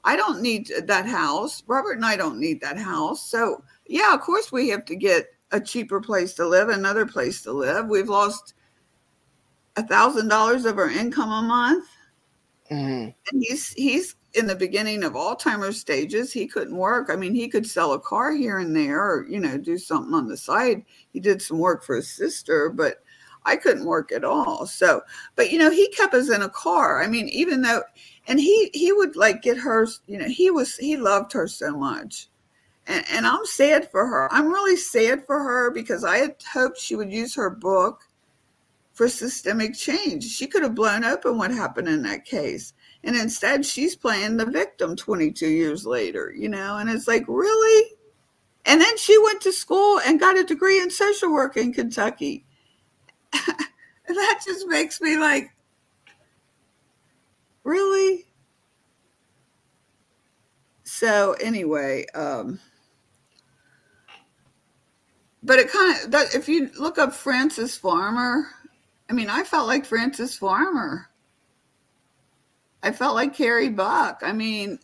[0.04, 1.62] I don't need that house.
[1.68, 3.30] Robert and I don't need that house.
[3.30, 7.42] So, yeah, of course, we have to get a cheaper place to live, another place
[7.44, 7.88] to live.
[7.88, 8.54] We've lost
[9.76, 11.88] a thousand dollars of our income a month
[12.72, 13.14] Mhm.
[13.32, 16.32] and he's he's in the beginning of Alzheimer's stages.
[16.32, 17.10] He couldn't work.
[17.10, 20.14] I mean, he could sell a car here and there, or you know, do something
[20.14, 20.84] on the side.
[21.12, 23.04] He did some work for his sister, but
[23.46, 24.68] I couldn't work at all.
[24.68, 25.02] So,
[25.36, 27.02] but you know, he kept us in a car.
[27.04, 27.82] I mean, even though,
[28.28, 29.88] and he he would like get her.
[30.08, 32.30] You know, he was he loved her so much.
[32.88, 34.30] And, and I'm sad for her.
[34.34, 38.09] I'm really sad for her because I had hoped she would use her book
[39.00, 40.26] for systemic change.
[40.26, 42.74] She could have blown open what happened in that case.
[43.06, 46.80] And instead, she's playing the victim 22 years later, you know?
[46.80, 47.92] And it's like, really?
[48.66, 52.44] And then she went to school and got a degree in social work in Kentucky.
[53.32, 55.50] that just makes me like,
[57.64, 58.28] really?
[60.84, 62.60] So, anyway, um,
[65.42, 68.48] but it kind of that if you look up Frances Farmer,
[69.10, 71.10] I mean, I felt like Frances Farmer.
[72.84, 74.22] I felt like Carrie Buck.
[74.24, 74.80] I mean,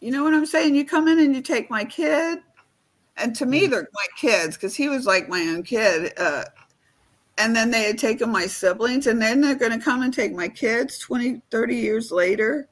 [0.00, 0.74] you know what I'm saying?
[0.74, 2.38] You come in and you take my kid,
[3.16, 6.12] and to me, they're my kids because he was like my own kid.
[6.16, 6.44] Uh,
[7.38, 10.32] and then they had taken my siblings, and then they're going to come and take
[10.34, 12.68] my kids 20, 30 years later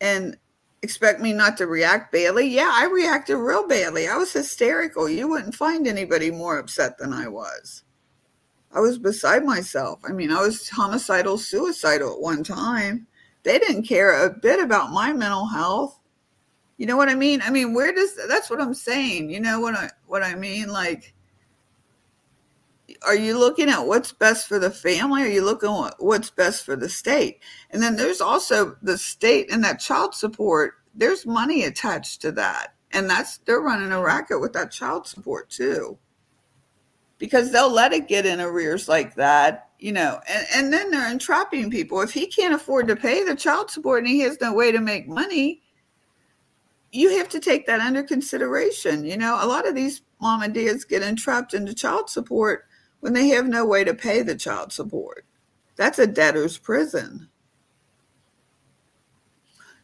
[0.00, 0.36] and
[0.82, 2.48] expect me not to react badly.
[2.48, 4.08] Yeah, I reacted real badly.
[4.08, 5.08] I was hysterical.
[5.08, 7.84] You wouldn't find anybody more upset than I was.
[8.72, 10.00] I was beside myself.
[10.08, 13.06] I mean, I was homicidal, suicidal at one time.
[13.42, 15.98] They didn't care a bit about my mental health.
[16.76, 17.42] You know what I mean?
[17.42, 19.30] I mean, where does that's what I'm saying.
[19.30, 20.68] You know what I what I mean?
[20.68, 21.14] Like,
[23.02, 25.22] are you looking at what's best for the family?
[25.22, 27.40] Are you looking at what's best for the state?
[27.70, 30.74] And then there's also the state and that child support.
[30.94, 35.50] There's money attached to that, and that's they're running a racket with that child support
[35.50, 35.98] too
[37.20, 41.12] because they'll let it get in arrears like that, you know, and, and then they're
[41.12, 42.00] entrapping people.
[42.00, 44.80] If he can't afford to pay the child support and he has no way to
[44.80, 45.60] make money,
[46.92, 49.04] you have to take that under consideration.
[49.04, 52.64] You know, a lot of these mom and dads get entrapped into child support
[53.00, 55.26] when they have no way to pay the child support.
[55.76, 57.28] That's a debtor's prison.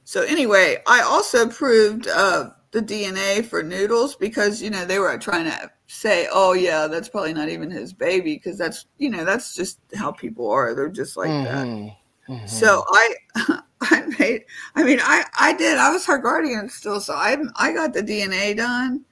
[0.05, 5.19] So anyway, I also proved uh, the DNA for Noodles because you know they were
[5.19, 9.25] trying to say, "Oh yeah, that's probably not even his baby," because that's you know
[9.25, 10.75] that's just how people are.
[10.75, 11.69] They're just like that.
[11.69, 11.97] Mhm.
[12.29, 12.49] Mhm.
[12.49, 13.15] So I,
[13.83, 14.45] I made.
[14.75, 15.79] I mean, I I did.
[15.79, 19.05] I was her guardian still, so I I got the DNA done,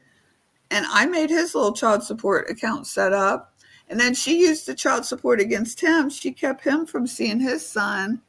[0.71, 3.55] and I made his little child support account set up,
[3.89, 6.11] and then she used the child support against him.
[6.11, 8.23] She kept him from seeing his son,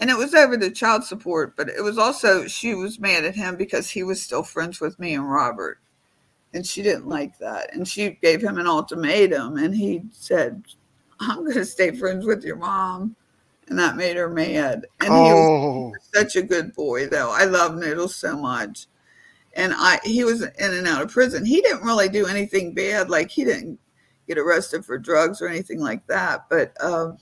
[0.00, 3.34] and it was over the child support, but it was also she was mad at
[3.36, 5.78] him because he was still friends with me and Robert,
[6.54, 10.64] and she didn't like that, and she gave him an ultimatum, and he said,
[11.20, 13.16] "I'm going to stay friends with your mom."
[13.68, 14.86] and that made her mad.
[15.00, 17.30] And he was Oh, such a good boy, though.
[17.30, 18.86] I love Noodles so much.
[19.54, 21.44] And I, he was in and out of prison.
[21.44, 23.08] He didn't really do anything bad.
[23.08, 23.78] Like he didn't
[24.28, 26.46] get arrested for drugs or anything like that.
[26.50, 27.18] But um,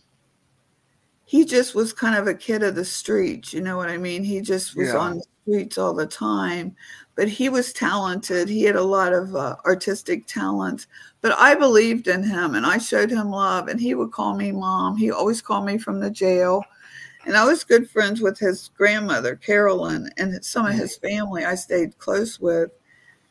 [1.24, 3.53] he just was kind of a kid of the streets.
[3.53, 4.24] You know what I mean?
[4.24, 4.99] He just was Yeah.
[4.99, 6.74] on streets all the time.
[7.14, 8.49] But he was talented.
[8.49, 10.86] He had a lot of uh, artistic talent.
[11.20, 13.68] But I believed in him and I showed him love.
[13.68, 14.97] And he would call me mom.
[14.97, 16.64] He always called me from the jail.
[17.24, 21.55] And I was good friends with his grandmother, Carolyn, and some of his family I
[21.55, 22.70] stayed close with.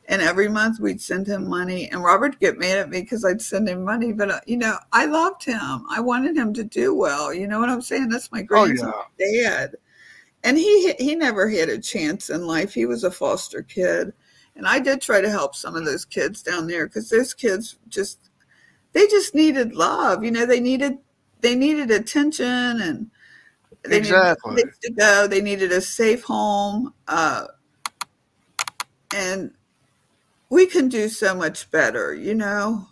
[0.08, 1.90] And every month we'd send him money.
[1.90, 4.14] And Robert get mad at me because I'd send him money.
[4.14, 5.86] But, uh, you know, I loved him.
[5.90, 7.34] I wanted him to do well.
[7.34, 8.10] You know what I'm saying?
[8.10, 9.50] That's my grandson's oh, yeah.
[9.50, 9.76] dad.
[10.44, 12.74] And he he never had a chance in life.
[12.74, 14.14] He was a foster kid.
[14.56, 17.78] And I did try to help some of those kids down there because those kids
[17.88, 18.20] just
[18.94, 20.24] they just needed love.
[20.24, 20.98] You know, they needed
[21.42, 22.46] they needed attention
[22.82, 23.12] and
[23.84, 24.56] they exactly.
[24.56, 25.28] needed to go.
[25.28, 26.94] They needed a safe home.
[27.08, 27.48] Uh,
[29.14, 29.52] and
[30.50, 32.88] we can do so much better, you know.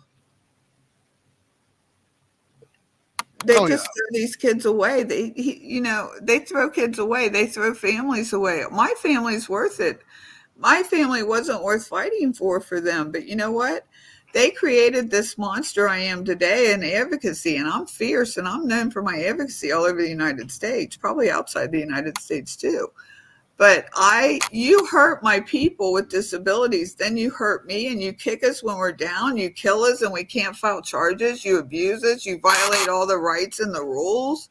[3.44, 3.92] They oh, just yeah.
[3.96, 5.02] throw these kids away.
[5.02, 7.28] They, he, you know, they throw kids away.
[7.28, 8.64] They throw families away.
[8.70, 10.02] My family's worth it.
[10.58, 13.86] My family wasn't worth fighting for for them, but you know what?
[14.32, 18.90] they created this monster I am today in advocacy, and I'm fierce and I'm known
[18.90, 22.88] for my advocacy all over the United States, probably outside the United States too.
[23.60, 28.42] But I, you hurt my people with disabilities, then you hurt me and you kick
[28.42, 32.24] us when we're down, you kill us and we can't file charges, you abuse us,
[32.24, 34.48] you violate all the rights and the rules.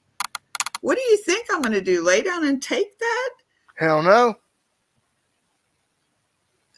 [0.82, 2.05] What do you think I'm going to do?
[2.05, 3.30] Lay down and take that?
[3.78, 4.36] Hell no.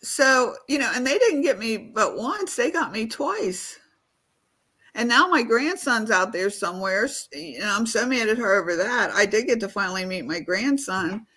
[0.01, 2.55] So you know and they didn't get me but once.
[2.55, 3.77] They got me twice.
[4.95, 7.09] And now my grandson's out there somewhere.
[7.33, 9.11] And i'm so mad at her over that.
[9.11, 11.27] I did get to finally meet my grandson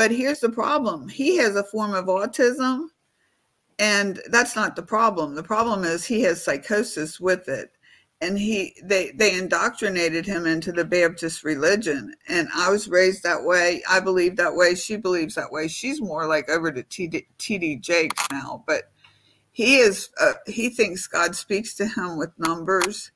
[0.00, 1.08] but here's the problem.
[1.08, 2.86] He has a form of autism
[3.78, 5.34] and that's not the problem.
[5.34, 7.72] The problem is he has psychosis with it
[8.22, 12.14] and he they they indoctrinated him into the baptist religion.
[12.30, 13.82] And i was raised that way.
[13.90, 14.74] I believe that way.
[14.74, 15.68] She believes that way.
[15.68, 18.84] She's more like over to td, TD jakes now but
[19.52, 23.12] he is uh, he thinks god speaks to him with numbers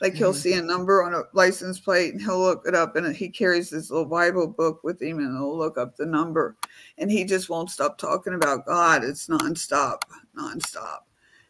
[0.00, 0.38] like he'll mm-hmm.
[0.38, 3.70] see a number on a license plate and he'll look it up and he carries
[3.70, 6.56] this little bible book with him and he'll look up the number
[6.98, 9.98] and he just won't stop talking about god it's nonstop
[10.36, 11.00] nonstop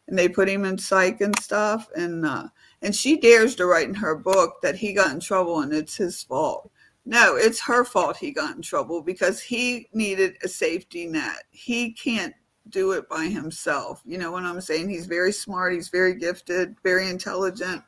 [0.07, 2.47] and they put him in psych and stuff and uh,
[2.81, 5.95] and she dares to write in her book that he got in trouble and it's
[5.95, 6.71] his fault.
[7.05, 11.43] No, it's her fault he got in trouble because he needed a safety net.
[11.49, 12.33] He can't
[12.69, 14.01] do it by himself.
[14.05, 14.89] You know what I'm saying?
[14.89, 17.81] He's very smart, he's very gifted, very intelligent.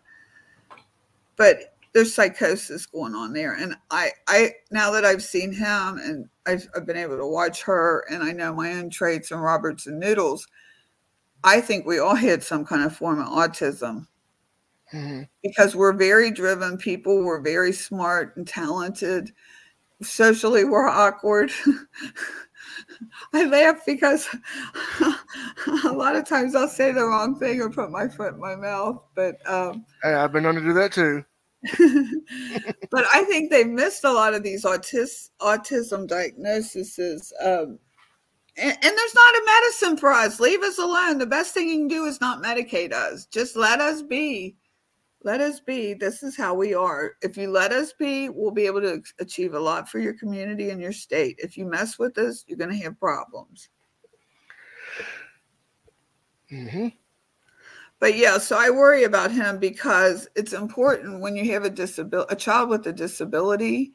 [1.36, 3.53] But there's psychosis going on there.
[3.53, 7.61] And I I now that I've seen him and I've, I've been able to watch
[7.63, 10.47] her and I know my own traits and Roberts and Noodles,
[11.43, 14.07] I think we all had some kind of form of autism
[14.93, 15.23] mm-hmm.
[15.41, 17.23] because we're very driven people.
[17.23, 19.31] We're very smart and talented.
[20.01, 21.51] Socially, we're awkward.
[23.33, 24.27] I laugh because
[25.85, 28.55] a lot of times I'll say the wrong thing or put my foot in my
[28.55, 29.01] mouth.
[29.15, 31.23] But um, hey, I've been known to do that too.
[32.91, 37.31] but I think they missed a lot of these autis- autism diagnoses.
[37.41, 37.79] Um,
[38.57, 40.39] and, and, there's not a medicine for us.
[40.39, 41.17] Leave us alone.
[41.17, 43.25] The best thing you can do is not medicate us.
[43.27, 44.57] Just let us be
[45.24, 45.93] let us be.
[45.93, 47.13] This is how we are.
[47.21, 50.69] If you let us be, we'll be able to achieve a lot for your community
[50.69, 51.39] and your state.
[51.41, 53.69] If you mess with us, you're going to have problems.
[56.51, 56.89] Mm-hmm.
[57.99, 62.34] But yeah, so I worry about him because it's important when you have a disability,
[62.34, 63.93] a child with a disability,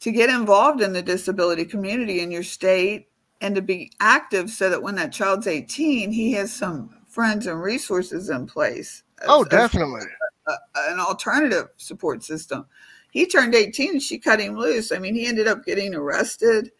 [0.00, 3.08] to get involved in the disability community in your state
[3.42, 7.60] and to be active so that when that child's 18, he has some friends and
[7.60, 9.02] resources in place.
[9.26, 10.00] Oh, definitely
[10.46, 12.66] a, an alternative support system.
[13.10, 14.90] He turned 18 and she cut him loose.
[14.90, 16.70] I mean, he ended up getting arrested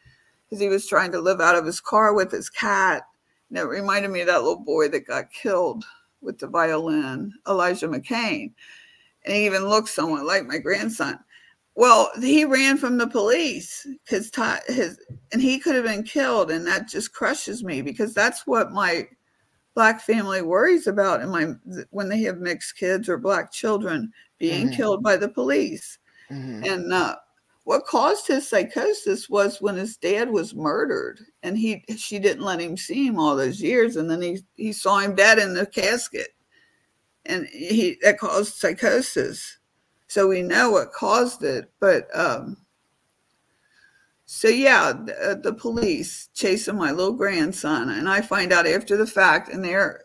[0.45, 3.03] because he was trying to live out of his car with his cat.
[3.49, 5.85] And it reminded me of that little boy that got killed
[6.21, 8.53] with the violin, Elijah McClain.
[9.25, 11.19] And he even looked somewhat like my grandson.
[11.77, 14.31] Well, he ran from the police because
[14.69, 14.99] his
[15.33, 19.09] and he could have been killed, and that just crushes me because that's what my
[19.75, 21.53] black family worries about in my
[21.91, 24.77] when they have mixed kids or black children being mm-hmm.
[24.77, 25.99] killed by the police
[26.31, 26.65] mm-hmm.
[26.65, 27.17] and uh,
[27.65, 32.61] what caused his psychosis was when his dad was murdered and he she didn't let
[32.61, 35.67] him see him all those years and then he he saw him dead in the
[35.67, 36.29] casket
[37.27, 39.59] and he that caused psychosis
[40.07, 42.57] so we know what caused it but um
[44.27, 48.97] so yeah, the, uh, the, police chasing my little grandson, and I find out after
[48.97, 50.05] the fact, and there,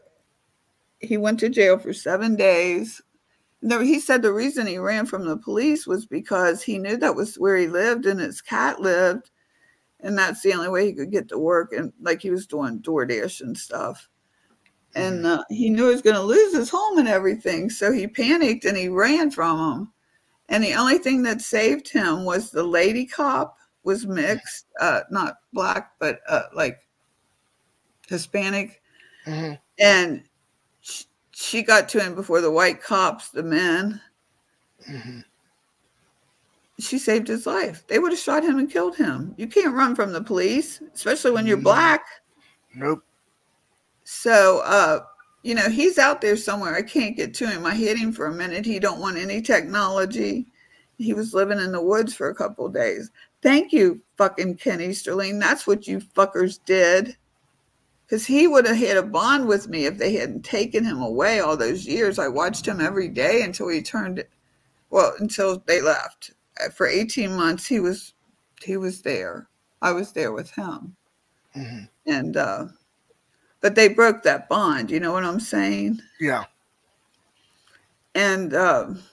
[0.99, 3.01] he went to jail for seven days.
[3.61, 7.15] No, he said the reason he ran from the police was because he knew that
[7.15, 9.31] was where he lived and his cat lived,
[10.01, 11.71] and that's the only way he could get to work.
[11.71, 14.09] And like he was doing DoorDash and stuff,
[14.95, 15.39] and mm-hmm.
[15.39, 18.65] uh, he knew he was going to lose his home and everything, so he panicked
[18.65, 19.93] and he ran from him.
[20.49, 25.37] And the only thing that saved him was the lady cop was mixed, uh, not
[25.53, 26.79] black, but uh, like
[28.07, 28.81] Hispanic.
[29.25, 29.53] mm-hmm.
[29.79, 30.23] and
[30.81, 34.01] she, she, got to him before the white cops, the men.
[34.89, 35.19] Mm-hmm.
[36.79, 37.85] She saved his life.
[37.87, 39.35] They would have shot him and killed him.
[39.37, 41.63] You can't run from the police, especially when you're mm-hmm.
[41.63, 42.05] black.
[42.73, 43.03] Nope.
[44.05, 45.01] So, uh,
[45.43, 46.75] you know, he's out there somewhere.
[46.75, 47.65] I can't get to him.
[47.65, 48.65] I hit him for a minute.
[48.65, 50.47] He don't want any technology.
[50.97, 53.11] He was living in the woods for a couple days.
[53.41, 55.39] Thank you, fucking Ken Easterling.
[55.39, 57.15] That's what you fuckers did.
[58.05, 61.39] Because he would have had a bond with me if they hadn't taken him away
[61.39, 62.17] all those years.
[62.17, 64.23] I watched him every day until he turned,
[64.89, 66.31] well, until they left.
[66.59, 68.13] Uh, for 18 months, he was
[68.63, 69.47] he was there.
[69.81, 70.95] I was there with him.
[71.55, 71.83] Mm-hmm.
[72.07, 72.65] And uh
[73.61, 76.01] but they broke that bond, you know what I'm saying?
[76.19, 76.45] Yeah.
[78.15, 79.03] And um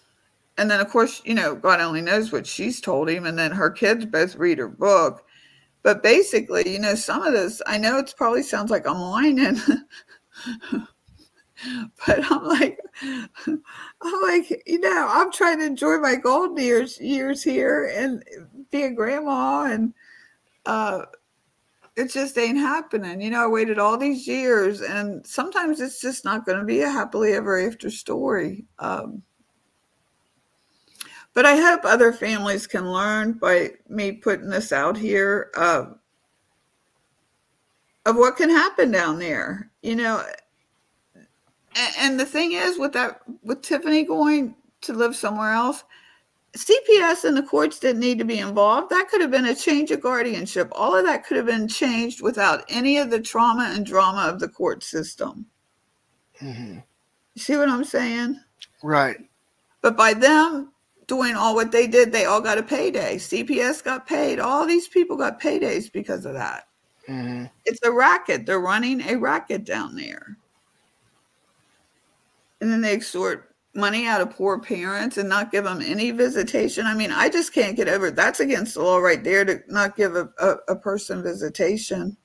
[0.58, 3.52] and then of course you know god only knows what she's told him and then
[3.52, 5.24] her kids both read her book
[5.82, 9.56] but basically you know some of this i know it probably sounds like i'm whining
[12.06, 17.42] but i'm like i'm like you know i'm trying to enjoy my golden years years
[17.42, 18.22] here and
[18.70, 19.92] be a grandma and
[20.66, 21.02] uh
[21.96, 23.22] it just ain't happening.
[23.22, 26.82] You know, I waited all these years, and sometimes it's just not going to be
[26.82, 28.66] a happily ever after story.
[28.78, 29.22] Um,
[31.36, 35.84] but I hope other families can learn by me putting this out here uh,
[38.06, 39.70] of what can happen down there.
[39.82, 40.24] You know,
[41.14, 45.84] and, and the thing is, with that, with Tiffany going to live somewhere else,
[46.54, 48.88] CPS and the courts didn't need to be involved.
[48.88, 50.68] That could have been a change of guardianship.
[50.72, 54.40] All of that could have been changed without any of the trauma and drama of
[54.40, 55.44] the court system.
[56.40, 56.78] Mm-hmm.
[57.36, 58.40] See what I'm saying?
[58.82, 59.18] Right.
[59.82, 60.72] But by them
[61.06, 63.16] doing all what they did, they all got a payday.
[63.16, 64.40] CPS got paid.
[64.40, 66.68] All these people got paydays because of that.
[67.08, 67.44] Mm-hmm.
[67.64, 68.46] It's a racket.
[68.46, 70.36] They're running a racket down there.
[72.60, 76.86] And then they extort money out of poor parents and not give them any visitation.
[76.86, 78.16] I mean, I just can't get over it.
[78.16, 82.16] That's against the law right there to not give a, a, a person visitation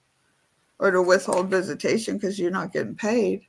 [0.79, 3.41] or to withhold visitation because you're not getting paid.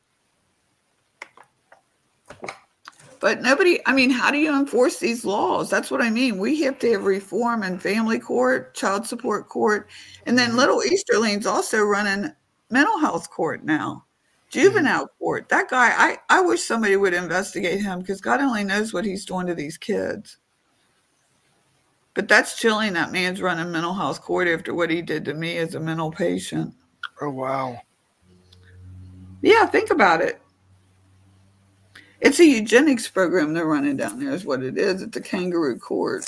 [3.22, 5.70] But nobody, I mean, how do you enforce these laws?
[5.70, 6.38] That's what I mean.
[6.38, 9.88] We have to have reform in family court, child support court,
[10.26, 10.58] and then mm-hmm.
[10.58, 12.32] little Easterling's also running
[12.68, 14.06] mental health court now,
[14.50, 15.24] juvenile mm-hmm.
[15.24, 15.48] court.
[15.50, 19.24] That guy, I, I wish somebody would investigate him because God only knows what he's
[19.24, 20.38] doing to these kids.
[22.14, 22.94] But that's chilling.
[22.94, 26.10] That man's running mental health court after what he did to me as a mental
[26.10, 26.74] patient.
[27.20, 27.82] Oh, wow.
[29.42, 30.41] Yeah, think about it.
[32.22, 35.02] It's a eugenics program they're running down there, is what it is.
[35.02, 36.22] It's a kangaroo court.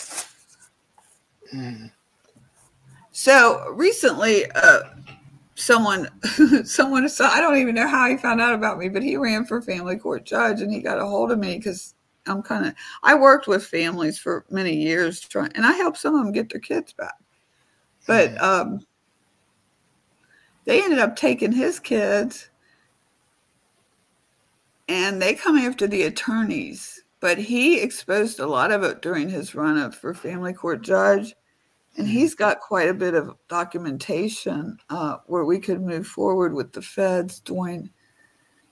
[1.54, 1.92] Mm.
[3.12, 4.80] So recently, uh,
[5.54, 6.08] someone,
[6.64, 9.44] someone saw, I don't even know how he found out about me, but he ran
[9.44, 11.94] for family court judge and he got a hold of me because
[12.26, 12.74] I'm kind of,
[13.04, 16.50] I worked with families for many years trying, and I helped some of them get
[16.50, 17.14] their kids back.
[18.04, 18.84] But um,
[20.64, 22.50] they ended up taking his kids
[24.88, 27.02] and they come after the attorneys.
[27.20, 31.34] But he exposed a lot of it during his run up for family court judge.
[31.96, 32.16] And mm-hmm.
[32.16, 36.82] he's got quite a bit of documentation uh, where we could move forward with the
[36.82, 37.90] feds doing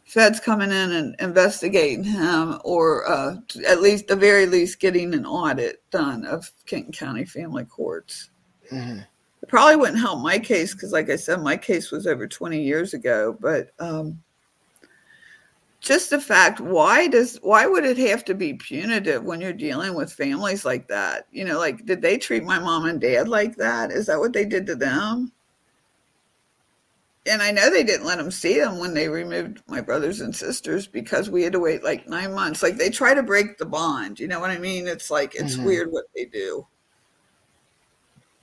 [0.04, 3.36] feds coming in and investigating him, or uh,
[3.66, 8.30] at least the very least getting an audit done of Kenton County family courts.
[8.70, 8.98] Mm-hmm.
[9.42, 12.60] It probably wouldn't help my case because, like I said, my case was over 20
[12.60, 13.36] years ago.
[13.40, 14.22] But um,
[15.83, 19.95] just the fact why does why would it have to be punitive when you're dealing
[19.95, 21.26] with families like that?
[21.33, 23.91] You know like did they treat my mom and dad like that?
[23.91, 25.33] Is that what they did to them?
[27.26, 30.35] And i know they didn't let them see them when they removed my brothers and
[30.35, 32.62] sisters because we had to wait like nine months.
[32.62, 34.87] Like they try to break the bond you know what i mean?
[34.87, 35.66] It's like it's mm-hmm.
[35.66, 36.64] weird what they do.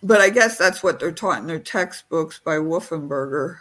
[0.03, 3.59] But i guess that's what they're taught in their textbooks by Wolfensberger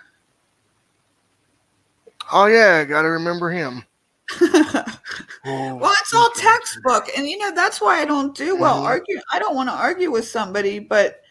[2.32, 3.84] Oh yeah, got to remember him.
[4.40, 8.86] well, it's all textbook, and you know that's why I don't do well mm-hmm.
[8.86, 9.22] arguing.
[9.32, 11.22] I don't want to argue with somebody, but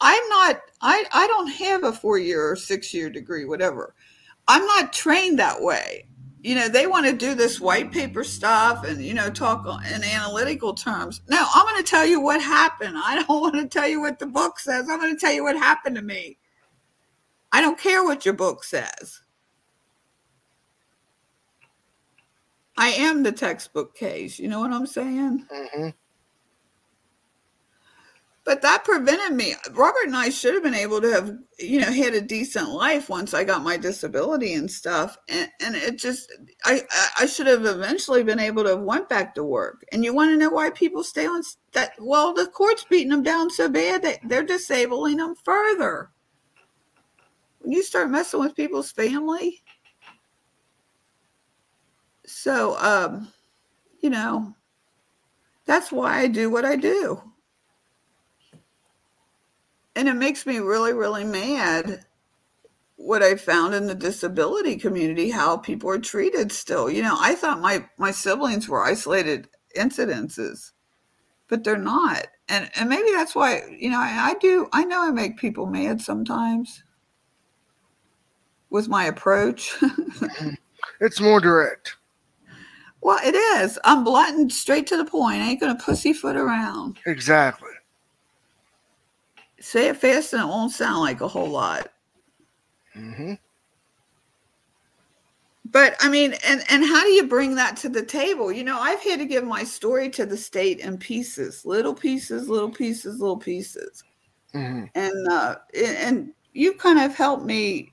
[0.00, 0.60] I'm not.
[0.80, 3.94] I I don't have a four year or six year degree, whatever.
[4.48, 6.06] I'm not trained that way.
[6.42, 10.02] You know, they want to do this white paper stuff and you know talk in
[10.02, 11.20] analytical terms.
[11.28, 12.96] No, I'm going to tell you what happened.
[12.96, 14.88] I don't want to tell you what the book says.
[14.90, 16.38] I'm going to tell you what happened to me.
[17.52, 19.22] I don't care what your book says.
[22.76, 24.38] I am the textbook case.
[24.38, 25.46] You know what I'm saying?
[25.52, 25.88] Mm-hmm.
[28.44, 29.54] but that prevented me.
[29.72, 33.08] Robert and I should have been able to have, you know, had a decent life
[33.08, 35.18] once I got my disability and stuff.
[35.28, 36.32] And, and it just,
[36.64, 36.82] I,
[37.18, 39.84] I should have eventually been able to have went back to work.
[39.90, 41.92] And you want to know why people stay on that?
[41.98, 46.10] Well, the court's beating them down so bad that they're disabling them further.
[47.58, 49.64] When you start messing with people's family,
[52.26, 53.28] so um,
[54.00, 54.54] you know,
[55.64, 57.22] that's why I do what I do.
[59.94, 62.04] And it makes me really really mad
[62.98, 66.90] what i found in the disability community how people are treated still.
[66.90, 70.72] You know i thought my my siblings were isolated incidences
[71.48, 72.26] but they're not.
[72.48, 75.66] And and maybe that's why you know I, I do i know i make people
[75.66, 76.82] mad sometimes
[78.70, 79.76] with my approach.
[81.00, 81.96] It's more direct
[83.06, 86.98] well it is i'm blunt and straight to the point i ain't gonna pussyfoot around
[87.06, 87.70] exactly
[89.66, 91.88] Say it fast and it won't sound like a whole lot.
[92.94, 93.34] Mm-hmm.
[95.64, 98.52] But I mean, and and how do you bring that to the table?
[98.52, 102.48] You know, I've had to give my story to the state in pieces, little pieces,
[102.48, 104.04] little pieces, little pieces,
[104.54, 104.84] mm-hmm.
[104.94, 107.92] and uh, and you kind of helped me.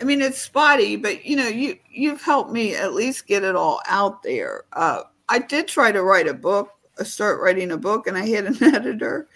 [0.00, 3.56] I mean, it's spotty, but you know, you you've helped me at least get it
[3.56, 4.64] all out there.
[4.72, 8.26] Uh, I did try to write a book, uh, start writing a book, and I
[8.26, 9.28] had an editor,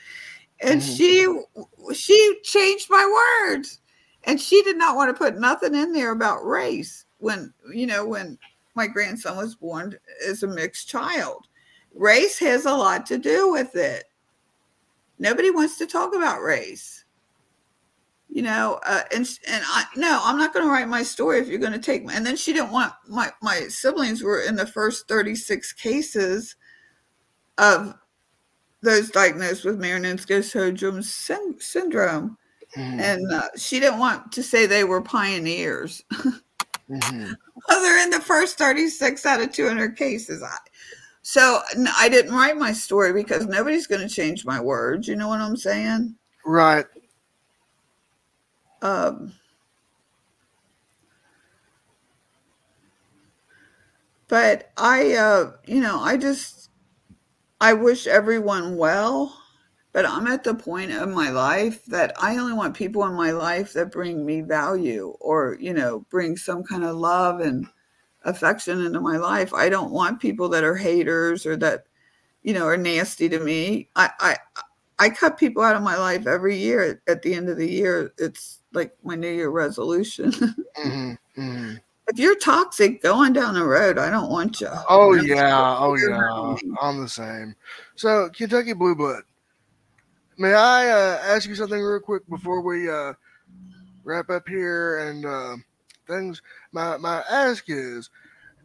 [0.60, 0.94] and mm-hmm.
[0.94, 3.80] she she changed my words
[4.24, 8.06] and she did not want to put nothing in there about race when you know
[8.06, 8.38] when
[8.74, 9.96] my grandson was born
[10.26, 11.46] as a mixed child
[11.94, 14.04] race has a lot to do with it
[15.18, 17.01] nobody wants to talk about race
[18.34, 21.48] you know uh, and and i no i'm not going to write my story if
[21.48, 24.56] you're going to take my, and then she didn't want my my siblings were in
[24.56, 26.56] the first 36 cases
[27.58, 27.94] of
[28.82, 30.42] those diagnosed with Marinesco
[31.62, 32.36] syndrome.
[32.76, 33.00] Mm-hmm.
[33.00, 36.02] And uh, she didn't want to say they were pioneers.
[36.12, 37.32] mm-hmm.
[37.68, 40.42] well, they're in the first 36 out of 200 cases.
[40.42, 40.56] I,
[41.22, 41.60] so
[41.96, 45.06] I didn't write my story because nobody's going to change my words.
[45.06, 46.16] You know what I'm saying?
[46.44, 46.86] Right.
[48.82, 49.32] Um,
[54.28, 56.70] but I, uh, you know, I just,
[57.60, 59.38] I wish everyone well,
[59.92, 63.30] but I'm at the point of my life that I only want people in my
[63.30, 67.66] life that bring me value or, you know, bring some kind of love and
[68.24, 69.54] affection into my life.
[69.54, 71.84] I don't want people that are haters or that,
[72.42, 73.90] you know, are nasty to me.
[73.96, 74.36] I, I,
[74.98, 77.02] I cut people out of my life every year.
[77.06, 80.30] At the end of the year, it's like my New Year resolution.
[80.32, 81.74] mm-hmm, mm-hmm
[82.08, 84.68] if you're toxic going down the road, I don't want you.
[84.88, 87.54] Oh yeah, oh yeah, I'm the same.
[87.96, 89.22] So Kentucky Blue Blood,
[90.36, 93.14] may I uh, ask you something real quick before we uh,
[94.04, 95.56] wrap up here and uh,
[96.06, 96.42] things?
[96.72, 98.10] My my ask is,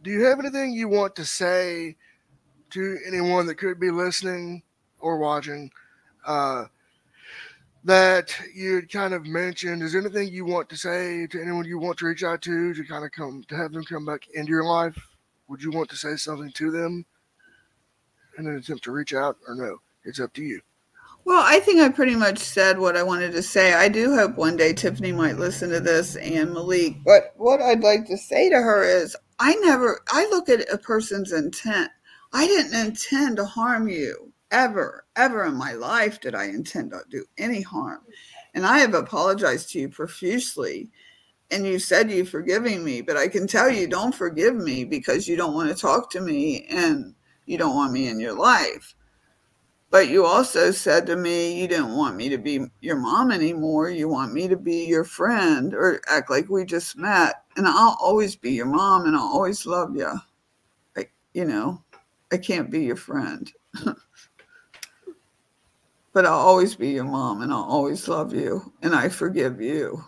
[0.02, 1.96] do you have anything you want to say
[2.70, 4.62] to anyone that could be listening
[5.00, 5.70] or watching?
[7.84, 9.82] That you kind of mentioned.
[9.82, 12.74] Is there anything you want to say to anyone you want to reach out to
[12.74, 14.98] to kind of come to have them come back into your life?
[15.48, 17.06] Would you want to say something to them
[18.36, 19.78] in an attempt to reach out, or no?
[20.04, 20.60] It's up to you.
[21.24, 23.74] Well, I think I pretty much said what I wanted to say.
[23.74, 26.96] I do hope one day Tiffany might listen to this and Malik.
[27.04, 30.78] But what I'd like to say to her is I never, I look at a
[30.78, 31.90] person's intent.
[32.32, 37.02] I didn't intend to harm you ever, ever in my life did I intend to
[37.10, 38.00] do any harm.
[38.54, 40.90] And I have apologized to you profusely.
[41.50, 45.26] And you said you forgiving me, but I can tell you don't forgive me because
[45.26, 47.14] you don't want to talk to me and
[47.46, 48.94] you don't want me in your life.
[49.90, 53.88] But you also said to me you didn't want me to be your mom anymore.
[53.88, 57.42] You want me to be your friend or act like we just met.
[57.56, 60.12] And I'll always be your mom and I'll always love you.
[60.94, 61.82] I, you know,
[62.30, 63.50] I can't be your friend.
[66.18, 70.02] but I'll always be your mom and I'll always love you and I forgive you.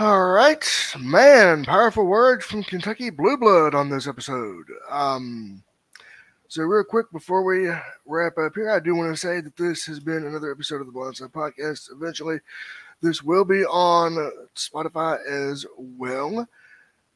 [0.00, 4.64] All right, man, powerful words from Kentucky Blue Blood on this episode.
[4.90, 5.62] Um,
[6.48, 7.70] so, real quick before we
[8.04, 10.88] wrap up here, I do want to say that this has been another episode of
[10.88, 11.92] the Blindside Podcast.
[11.92, 12.40] Eventually,
[13.00, 16.48] this will be on Spotify as well.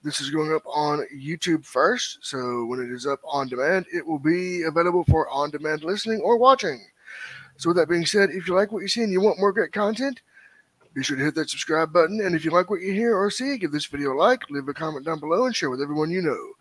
[0.05, 4.05] This is going up on YouTube first, so when it is up on demand, it
[4.05, 6.85] will be available for on demand listening or watching.
[7.57, 9.53] So, with that being said, if you like what you see and you want more
[9.53, 10.21] great content,
[10.93, 12.21] be sure to hit that subscribe button.
[12.21, 14.69] And if you like what you hear or see, give this video a like, leave
[14.69, 16.53] a comment down below, and share with everyone you know.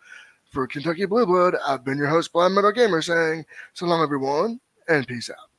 [0.50, 4.60] For Kentucky Blue Blood, I've been your host, Blind Metal Gamer, saying so long, everyone,
[4.86, 5.51] and peace out.